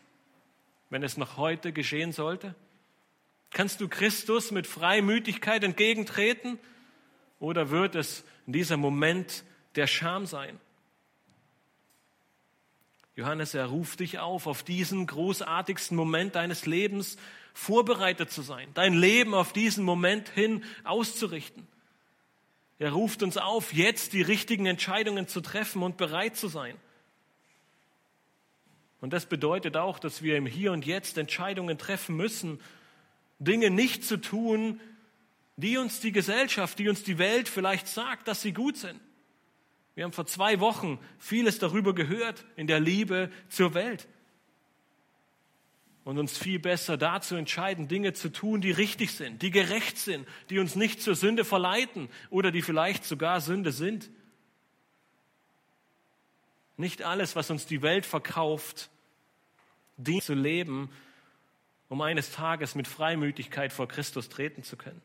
wenn 0.93 1.01
es 1.01 1.17
noch 1.17 1.37
heute 1.37 1.73
geschehen 1.73 2.11
sollte? 2.11 2.53
Kannst 3.49 3.81
du 3.81 3.87
Christus 3.87 4.51
mit 4.51 4.67
Freimütigkeit 4.67 5.63
entgegentreten 5.63 6.59
oder 7.39 7.71
wird 7.71 7.95
es 7.95 8.23
in 8.45 8.53
diesem 8.53 8.79
Moment 8.79 9.43
der 9.73 9.87
Scham 9.87 10.27
sein? 10.27 10.59
Johannes, 13.15 13.55
er 13.55 13.65
ruft 13.65 14.01
dich 14.01 14.19
auf, 14.19 14.45
auf 14.45 14.61
diesen 14.61 15.07
großartigsten 15.07 15.97
Moment 15.97 16.35
deines 16.35 16.67
Lebens 16.67 17.17
vorbereitet 17.55 18.29
zu 18.29 18.43
sein, 18.43 18.69
dein 18.75 18.93
Leben 18.93 19.33
auf 19.33 19.51
diesen 19.51 19.83
Moment 19.83 20.29
hin 20.29 20.63
auszurichten. 20.83 21.67
Er 22.77 22.91
ruft 22.91 23.23
uns 23.23 23.37
auf, 23.37 23.73
jetzt 23.73 24.13
die 24.13 24.21
richtigen 24.21 24.67
Entscheidungen 24.67 25.27
zu 25.27 25.41
treffen 25.41 25.81
und 25.81 25.97
bereit 25.97 26.35
zu 26.37 26.49
sein. 26.49 26.77
Und 29.03 29.11
das 29.11 29.25
bedeutet 29.25 29.75
auch, 29.75 29.99
dass 29.99 30.21
wir 30.21 30.37
im 30.37 30.45
Hier 30.45 30.71
und 30.71 30.85
Jetzt 30.85 31.17
Entscheidungen 31.17 31.77
treffen 31.77 32.15
müssen, 32.15 32.61
Dinge 33.37 33.69
nicht 33.69 34.05
zu 34.05 34.15
tun, 34.15 34.79
die 35.57 35.77
uns 35.77 35.99
die 35.99 36.13
Gesellschaft, 36.13 36.79
die 36.79 36.87
uns 36.87 37.03
die 37.03 37.17
Welt 37.17 37.49
vielleicht 37.49 37.89
sagt, 37.89 38.29
dass 38.29 38.41
sie 38.41 38.53
gut 38.53 38.77
sind. 38.77 38.97
Wir 39.95 40.05
haben 40.05 40.13
vor 40.13 40.25
zwei 40.25 40.61
Wochen 40.61 40.99
vieles 41.19 41.59
darüber 41.59 41.93
gehört 41.93 42.45
in 42.55 42.65
der 42.65 42.79
Liebe 42.79 43.29
zur 43.49 43.73
Welt. 43.73 44.07
Und 46.05 46.17
uns 46.17 46.37
viel 46.37 46.59
besser 46.59 46.95
dazu 46.95 47.35
entscheiden, 47.35 47.89
Dinge 47.89 48.13
zu 48.13 48.31
tun, 48.31 48.61
die 48.61 48.71
richtig 48.71 49.11
sind, 49.11 49.41
die 49.41 49.51
gerecht 49.51 49.97
sind, 49.97 50.25
die 50.49 50.59
uns 50.59 50.77
nicht 50.77 51.01
zur 51.01 51.15
Sünde 51.15 51.43
verleiten 51.43 52.07
oder 52.29 52.51
die 52.51 52.61
vielleicht 52.61 53.03
sogar 53.03 53.41
Sünde 53.41 53.73
sind. 53.73 54.09
Nicht 56.77 57.01
alles, 57.01 57.35
was 57.35 57.49
uns 57.49 57.65
die 57.65 57.81
Welt 57.81 58.05
verkauft, 58.05 58.89
dient 59.97 60.23
zu 60.23 60.33
leben, 60.33 60.89
um 61.89 62.01
eines 62.01 62.31
Tages 62.31 62.75
mit 62.75 62.87
Freimütigkeit 62.87 63.71
vor 63.71 63.87
Christus 63.87 64.29
treten 64.29 64.63
zu 64.63 64.77
können. 64.77 65.01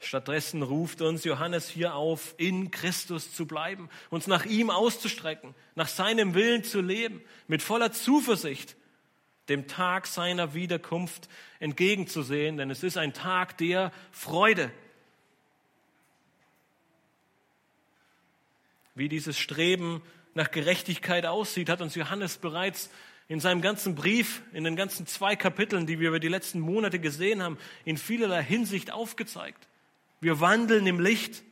Stattdessen 0.00 0.62
ruft 0.62 1.00
uns 1.00 1.24
Johannes 1.24 1.68
hier 1.68 1.94
auf, 1.94 2.34
in 2.36 2.70
Christus 2.72 3.32
zu 3.32 3.46
bleiben, 3.46 3.88
uns 4.10 4.26
nach 4.26 4.44
ihm 4.44 4.68
auszustrecken, 4.68 5.54
nach 5.76 5.88
seinem 5.88 6.34
Willen 6.34 6.64
zu 6.64 6.80
leben, 6.80 7.22
mit 7.46 7.62
voller 7.62 7.92
Zuversicht 7.92 8.76
dem 9.48 9.68
Tag 9.68 10.06
seiner 10.06 10.54
Wiederkunft 10.54 11.28
entgegenzusehen, 11.60 12.56
denn 12.56 12.70
es 12.70 12.82
ist 12.82 12.96
ein 12.96 13.12
Tag 13.12 13.58
der 13.58 13.92
Freude. 14.10 14.70
Wie 18.94 19.08
dieses 19.08 19.38
Streben 19.38 20.02
nach 20.34 20.50
Gerechtigkeit 20.50 21.26
aussieht, 21.26 21.68
hat 21.68 21.80
uns 21.80 21.94
Johannes 21.94 22.38
bereits 22.38 22.90
in 23.28 23.40
seinem 23.40 23.62
ganzen 23.62 23.94
Brief, 23.94 24.42
in 24.52 24.64
den 24.64 24.76
ganzen 24.76 25.06
zwei 25.06 25.36
Kapiteln, 25.36 25.86
die 25.86 26.00
wir 26.00 26.08
über 26.08 26.20
die 26.20 26.28
letzten 26.28 26.60
Monate 26.60 26.98
gesehen 26.98 27.42
haben, 27.42 27.58
in 27.84 27.96
vielerlei 27.96 28.42
Hinsicht 28.42 28.90
aufgezeigt. 28.90 29.68
Wir 30.20 30.40
wandeln 30.40 30.86
im 30.86 31.00
Licht. 31.00 31.42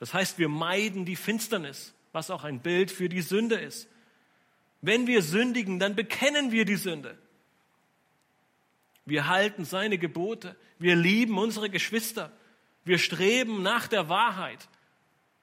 Das 0.00 0.14
heißt, 0.14 0.38
wir 0.38 0.48
meiden 0.48 1.04
die 1.04 1.16
Finsternis, 1.16 1.94
was 2.12 2.30
auch 2.30 2.44
ein 2.44 2.60
Bild 2.60 2.90
für 2.90 3.08
die 3.08 3.22
Sünde 3.22 3.56
ist. 3.56 3.88
Wenn 4.80 5.06
wir 5.06 5.22
sündigen, 5.22 5.78
dann 5.78 5.96
bekennen 5.96 6.52
wir 6.52 6.64
die 6.64 6.76
Sünde. 6.76 7.18
Wir 9.06 9.26
halten 9.26 9.64
seine 9.64 9.98
Gebote. 9.98 10.54
Wir 10.78 10.94
lieben 10.94 11.38
unsere 11.38 11.70
Geschwister. 11.70 12.30
Wir 12.84 12.98
streben 12.98 13.62
nach 13.62 13.88
der 13.88 14.08
Wahrheit. 14.08 14.68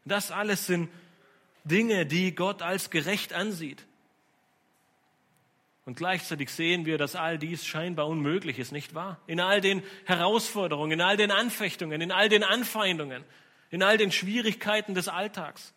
Das 0.06 0.32
alles 0.32 0.68
sind 0.68 0.90
Dinge, 1.66 2.06
die 2.06 2.34
Gott 2.34 2.62
als 2.62 2.90
gerecht 2.90 3.34
ansieht. 3.34 3.86
Und 5.86 5.98
gleichzeitig 5.98 6.50
sehen 6.50 6.86
wir, 6.86 6.98
dass 6.98 7.16
all 7.16 7.38
dies 7.38 7.66
scheinbar 7.66 8.08
unmöglich 8.08 8.58
ist, 8.58 8.72
nicht 8.72 8.96
wahr? 8.96 9.20
In 9.28 9.40
all 9.40 9.62
den 9.62 9.84
Herausforderungen, 10.06 10.94
in 10.94 11.02
all 11.02 11.18
den 11.18 11.32
Anfechtungen, 11.32 12.02
in 12.02 12.12
all 12.12 12.28
den 12.28 12.44
Anfeindungen, 12.44 13.24
in 13.70 13.84
all 13.84 13.98
den 13.98 14.12
Schwierigkeiten 14.12 14.96
des 14.96 15.08
Alltags. 15.08 15.74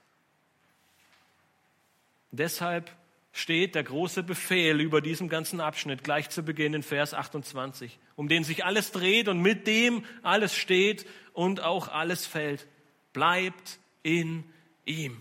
Deshalb 2.30 2.90
steht 3.32 3.74
der 3.74 3.84
große 3.84 4.22
Befehl 4.22 4.80
über 4.80 5.00
diesem 5.02 5.28
ganzen 5.28 5.60
Abschnitt 5.60 6.04
gleich 6.04 6.30
zu 6.30 6.42
Beginn 6.42 6.72
in 6.72 6.82
Vers 6.82 7.12
28, 7.12 7.98
um 8.16 8.28
den 8.28 8.44
sich 8.44 8.64
alles 8.64 8.92
dreht 8.92 9.28
und 9.28 9.40
mit 9.40 9.66
dem 9.66 10.04
alles 10.22 10.54
steht 10.56 11.06
und 11.34 11.60
auch 11.62 11.88
alles 11.88 12.26
fällt. 12.26 12.66
Bleibt 13.12 13.78
in 14.02 14.44
ihm. 14.86 15.20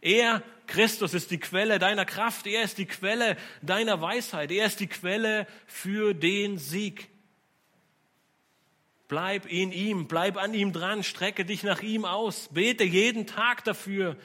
Er, 0.00 0.42
Christus, 0.66 1.14
ist 1.14 1.30
die 1.30 1.38
Quelle 1.38 1.78
deiner 1.78 2.04
Kraft. 2.04 2.46
Er 2.46 2.62
ist 2.62 2.78
die 2.78 2.86
Quelle 2.86 3.36
deiner 3.62 4.00
Weisheit. 4.00 4.50
Er 4.50 4.66
ist 4.66 4.80
die 4.80 4.86
Quelle 4.86 5.46
für 5.66 6.14
den 6.14 6.58
Sieg. 6.58 7.08
Bleib 9.08 9.46
in 9.46 9.72
ihm, 9.72 10.06
bleib 10.06 10.36
an 10.36 10.54
ihm 10.54 10.72
dran, 10.72 11.02
strecke 11.02 11.44
dich 11.44 11.64
nach 11.64 11.82
ihm 11.82 12.04
aus, 12.04 12.48
bete 12.52 12.84
jeden 12.84 13.26
Tag 13.26 13.64
dafür 13.64 14.16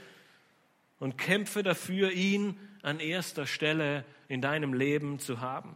und 1.00 1.18
kämpfe 1.18 1.64
dafür, 1.64 2.12
ihn 2.12 2.60
an 2.84 3.00
erster 3.00 3.48
Stelle 3.48 4.06
in 4.28 4.42
deinem 4.42 4.76
Leben 4.76 5.18
zu 5.18 5.42
haben. 5.42 5.76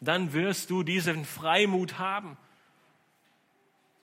Dann 0.00 0.34
wirst 0.34 0.68
du 0.68 0.82
diesen 0.82 1.24
Freimut 1.24 1.98
haben. 1.98 2.36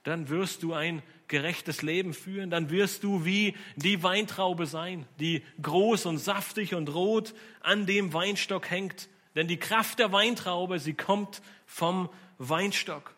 Dann 0.04 0.30
wirst 0.30 0.64
du 0.64 0.74
ein 0.74 1.04
gerechtes 1.28 1.82
Leben 1.82 2.14
führen, 2.14 2.50
dann 2.50 2.70
wirst 2.70 3.04
du 3.04 3.24
wie 3.24 3.56
die 3.76 4.04
Weintraube 4.04 4.66
sein, 4.66 5.06
die 5.20 5.44
groß 5.62 6.06
und 6.08 6.18
saftig 6.18 6.74
und 6.74 6.94
rot 6.94 7.34
an 7.62 7.86
dem 7.86 8.14
Weinstock 8.14 8.70
hängt. 8.70 9.10
Denn 9.36 9.48
die 9.48 9.58
Kraft 9.58 10.00
der 10.00 10.12
Weintraube, 10.12 10.80
sie 10.80 10.94
kommt 10.94 11.42
vom 11.66 12.10
Weinstock. 12.38 13.16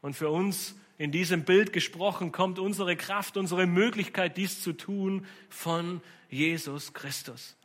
Und 0.00 0.14
für 0.14 0.30
uns 0.30 0.76
in 0.98 1.12
diesem 1.12 1.44
Bild 1.44 1.72
gesprochen, 1.72 2.30
kommt 2.30 2.58
unsere 2.58 2.94
Kraft, 2.94 3.36
unsere 3.36 3.66
Möglichkeit, 3.66 4.36
dies 4.36 4.62
zu 4.62 4.74
tun, 4.74 5.26
von 5.48 6.02
Jesus 6.28 6.92
Christus. 6.92 7.56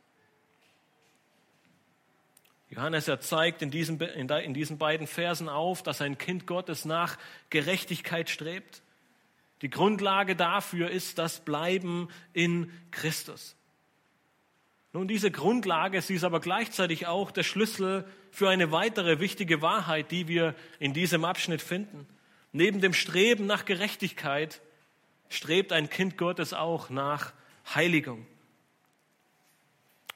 Johannes 2.76 3.08
er 3.08 3.20
zeigt 3.20 3.62
in 3.62 3.70
diesen, 3.70 3.98
in 4.00 4.52
diesen 4.52 4.76
beiden 4.76 5.06
Versen 5.06 5.48
auf, 5.48 5.82
dass 5.82 6.02
ein 6.02 6.18
Kind 6.18 6.46
Gottes 6.46 6.84
nach 6.84 7.16
Gerechtigkeit 7.48 8.28
strebt. 8.28 8.82
Die 9.62 9.70
Grundlage 9.70 10.36
dafür 10.36 10.90
ist 10.90 11.16
das 11.16 11.40
Bleiben 11.40 12.08
in 12.34 12.70
Christus. 12.90 13.56
Nun, 14.92 15.08
diese 15.08 15.30
Grundlage, 15.30 16.02
sie 16.02 16.14
ist 16.14 16.24
aber 16.24 16.40
gleichzeitig 16.40 17.06
auch 17.06 17.30
der 17.30 17.44
Schlüssel 17.44 18.06
für 18.30 18.50
eine 18.50 18.70
weitere 18.72 19.20
wichtige 19.20 19.62
Wahrheit, 19.62 20.10
die 20.10 20.28
wir 20.28 20.54
in 20.78 20.92
diesem 20.92 21.24
Abschnitt 21.24 21.62
finden. 21.62 22.06
Neben 22.52 22.82
dem 22.82 22.92
Streben 22.92 23.46
nach 23.46 23.64
Gerechtigkeit 23.64 24.60
strebt 25.30 25.72
ein 25.72 25.88
Kind 25.88 26.18
Gottes 26.18 26.52
auch 26.52 26.90
nach 26.90 27.32
Heiligung. 27.74 28.26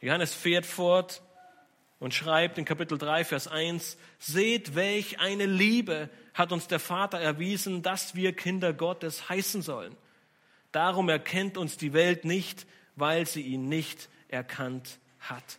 Johannes 0.03 0.35
fährt 0.35 0.67
fort 0.67 1.23
und 2.01 2.15
schreibt 2.15 2.59
in 2.59 2.65
Kapitel 2.65 2.99
3, 2.99 3.25
Vers 3.25 3.47
1, 3.47 3.97
Seht, 4.19 4.75
welch 4.75 5.21
eine 5.21 5.47
Liebe 5.47 6.09
hat 6.35 6.51
uns 6.51 6.67
der 6.67 6.81
Vater 6.81 7.21
erwiesen, 7.21 7.83
dass 7.83 8.15
wir 8.15 8.35
Kinder 8.35 8.73
Gottes 8.73 9.29
heißen 9.29 9.63
sollen. 9.63 9.95
Darum 10.73 11.09
erkennt 11.09 11.59
uns 11.59 11.77
die 11.77 11.93
Welt 11.93 12.25
nicht, 12.25 12.67
weil 12.97 13.27
sie 13.27 13.43
ihn 13.43 13.69
nicht 13.69 14.09
erkannt 14.29 14.99
hat. 15.21 15.59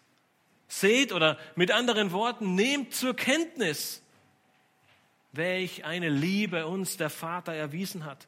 Seht 0.68 1.14
oder 1.14 1.38
mit 1.56 1.72
anderen 1.72 2.12
Worten, 2.12 2.56
nehmt 2.56 2.96
zur 2.96 3.16
Kenntnis, 3.16 4.02
welch 5.34 5.86
eine 5.86 6.10
Liebe 6.10 6.66
uns 6.66 6.98
der 6.98 7.10
Vater 7.10 7.54
erwiesen 7.54 8.04
hat. 8.04 8.28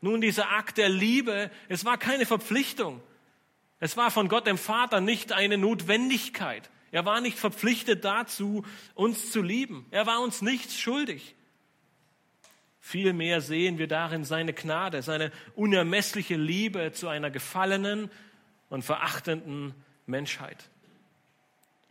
Nun, 0.00 0.20
dieser 0.20 0.52
Akt 0.52 0.78
der 0.78 0.88
Liebe, 0.88 1.50
es 1.68 1.84
war 1.84 1.98
keine 1.98 2.24
Verpflichtung. 2.24 3.02
Es 3.78 3.96
war 3.96 4.10
von 4.10 4.28
Gott 4.28 4.46
dem 4.46 4.58
Vater 4.58 5.00
nicht 5.00 5.32
eine 5.32 5.58
Notwendigkeit. 5.58 6.70
Er 6.96 7.04
war 7.04 7.20
nicht 7.20 7.38
verpflichtet 7.38 8.06
dazu, 8.06 8.64
uns 8.94 9.30
zu 9.30 9.42
lieben. 9.42 9.84
Er 9.90 10.06
war 10.06 10.22
uns 10.22 10.40
nichts 10.40 10.78
schuldig. 10.78 11.34
Vielmehr 12.80 13.42
sehen 13.42 13.76
wir 13.76 13.86
darin 13.86 14.24
seine 14.24 14.54
Gnade, 14.54 15.02
seine 15.02 15.30
unermessliche 15.56 16.36
Liebe 16.36 16.92
zu 16.92 17.08
einer 17.08 17.30
gefallenen 17.30 18.10
und 18.70 18.82
verachtenden 18.82 19.74
Menschheit. 20.06 20.70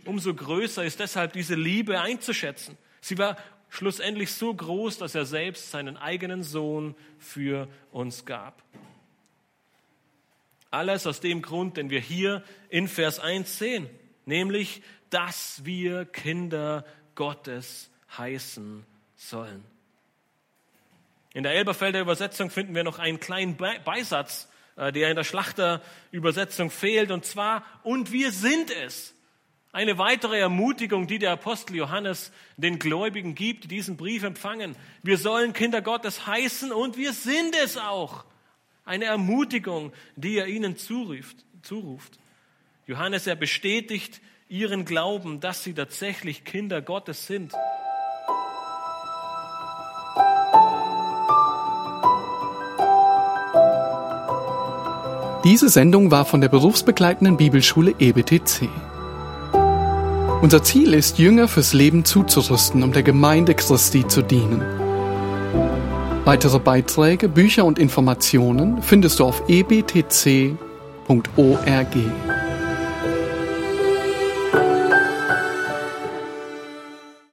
Umso 0.05 0.33
größer 0.33 0.83
ist 0.83 0.99
deshalb 0.99 1.33
diese 1.33 1.53
Liebe 1.53 2.01
einzuschätzen. 2.01 2.75
Sie 2.99 3.19
war 3.19 3.37
schlussendlich 3.69 4.33
so 4.33 4.55
groß, 4.55 4.97
dass 4.97 5.13
er 5.13 5.25
selbst 5.25 5.69
seinen 5.69 5.97
eigenen 5.97 6.41
Sohn 6.41 6.95
für 7.19 7.67
uns 7.91 8.25
gab. 8.25 8.63
Alles 10.71 11.05
aus 11.05 11.19
dem 11.19 11.43
Grund, 11.43 11.77
den 11.77 11.91
wir 11.91 11.99
hier 11.99 12.43
in 12.69 12.87
Vers 12.87 13.19
1 13.19 13.59
sehen, 13.59 13.87
nämlich, 14.25 14.81
dass 15.09 15.63
wir 15.65 16.05
Kinder 16.05 16.85
Gottes 17.15 17.89
heißen 18.17 18.85
sollen. 19.15 19.63
In 21.33 21.43
der 21.43 21.53
Elberfelder 21.53 21.99
Übersetzung 21.99 22.49
finden 22.49 22.75
wir 22.75 22.83
noch 22.83 22.99
einen 22.99 23.19
kleinen 23.19 23.57
Beisatz, 23.57 24.49
äh, 24.77 24.91
der 24.91 25.09
in 25.09 25.15
der 25.15 25.23
Schlachterübersetzung 25.23 26.71
fehlt, 26.71 27.11
und 27.11 27.25
zwar, 27.25 27.65
und 27.83 28.11
wir 28.11 28.31
sind 28.31 28.71
es. 28.71 29.13
Eine 29.73 29.97
weitere 29.97 30.39
Ermutigung, 30.39 31.07
die 31.07 31.19
der 31.19 31.31
Apostel 31.33 31.75
Johannes 31.75 32.31
den 32.55 32.79
Gläubigen 32.79 33.35
gibt, 33.35 33.65
die 33.65 33.67
diesen 33.67 33.97
Brief 33.97 34.23
empfangen. 34.23 34.77
Wir 35.03 35.17
sollen 35.17 35.51
Kinder 35.51 35.81
Gottes 35.81 36.25
heißen 36.25 36.71
und 36.71 36.95
wir 36.95 37.11
sind 37.11 37.53
es 37.61 37.75
auch. 37.75 38.23
Eine 38.85 39.05
Ermutigung, 39.05 39.91
die 40.15 40.37
er 40.37 40.47
ihnen 40.47 40.77
zuruft. 40.77 41.43
zuruft. 41.61 42.17
Johannes, 42.87 43.25
er 43.25 43.35
bestätigt 43.35 44.21
ihren 44.47 44.85
Glauben, 44.85 45.39
dass 45.39 45.63
sie 45.63 45.73
tatsächlich 45.73 46.43
Kinder 46.43 46.83
Gottes 46.83 47.25
sind. 47.25 47.51
Diese 55.43 55.69
Sendung 55.69 56.11
war 56.11 56.25
von 56.25 56.41
der 56.41 56.49
berufsbegleitenden 56.49 57.37
Bibelschule 57.37 57.95
EBTC. 57.97 58.69
Unser 60.41 60.63
Ziel 60.63 60.93
ist, 60.93 61.17
Jünger 61.17 61.47
fürs 61.47 61.73
Leben 61.73 62.05
zuzurüsten, 62.05 62.83
um 62.83 62.93
der 62.93 63.03
Gemeinde 63.03 63.55
Christi 63.55 64.07
zu 64.07 64.21
dienen. 64.21 64.61
Weitere 66.23 66.59
Beiträge, 66.59 67.29
Bücher 67.29 67.65
und 67.65 67.79
Informationen 67.79 68.83
findest 68.83 69.19
du 69.19 69.25
auf 69.25 69.43
ebtc.org. 69.47 70.57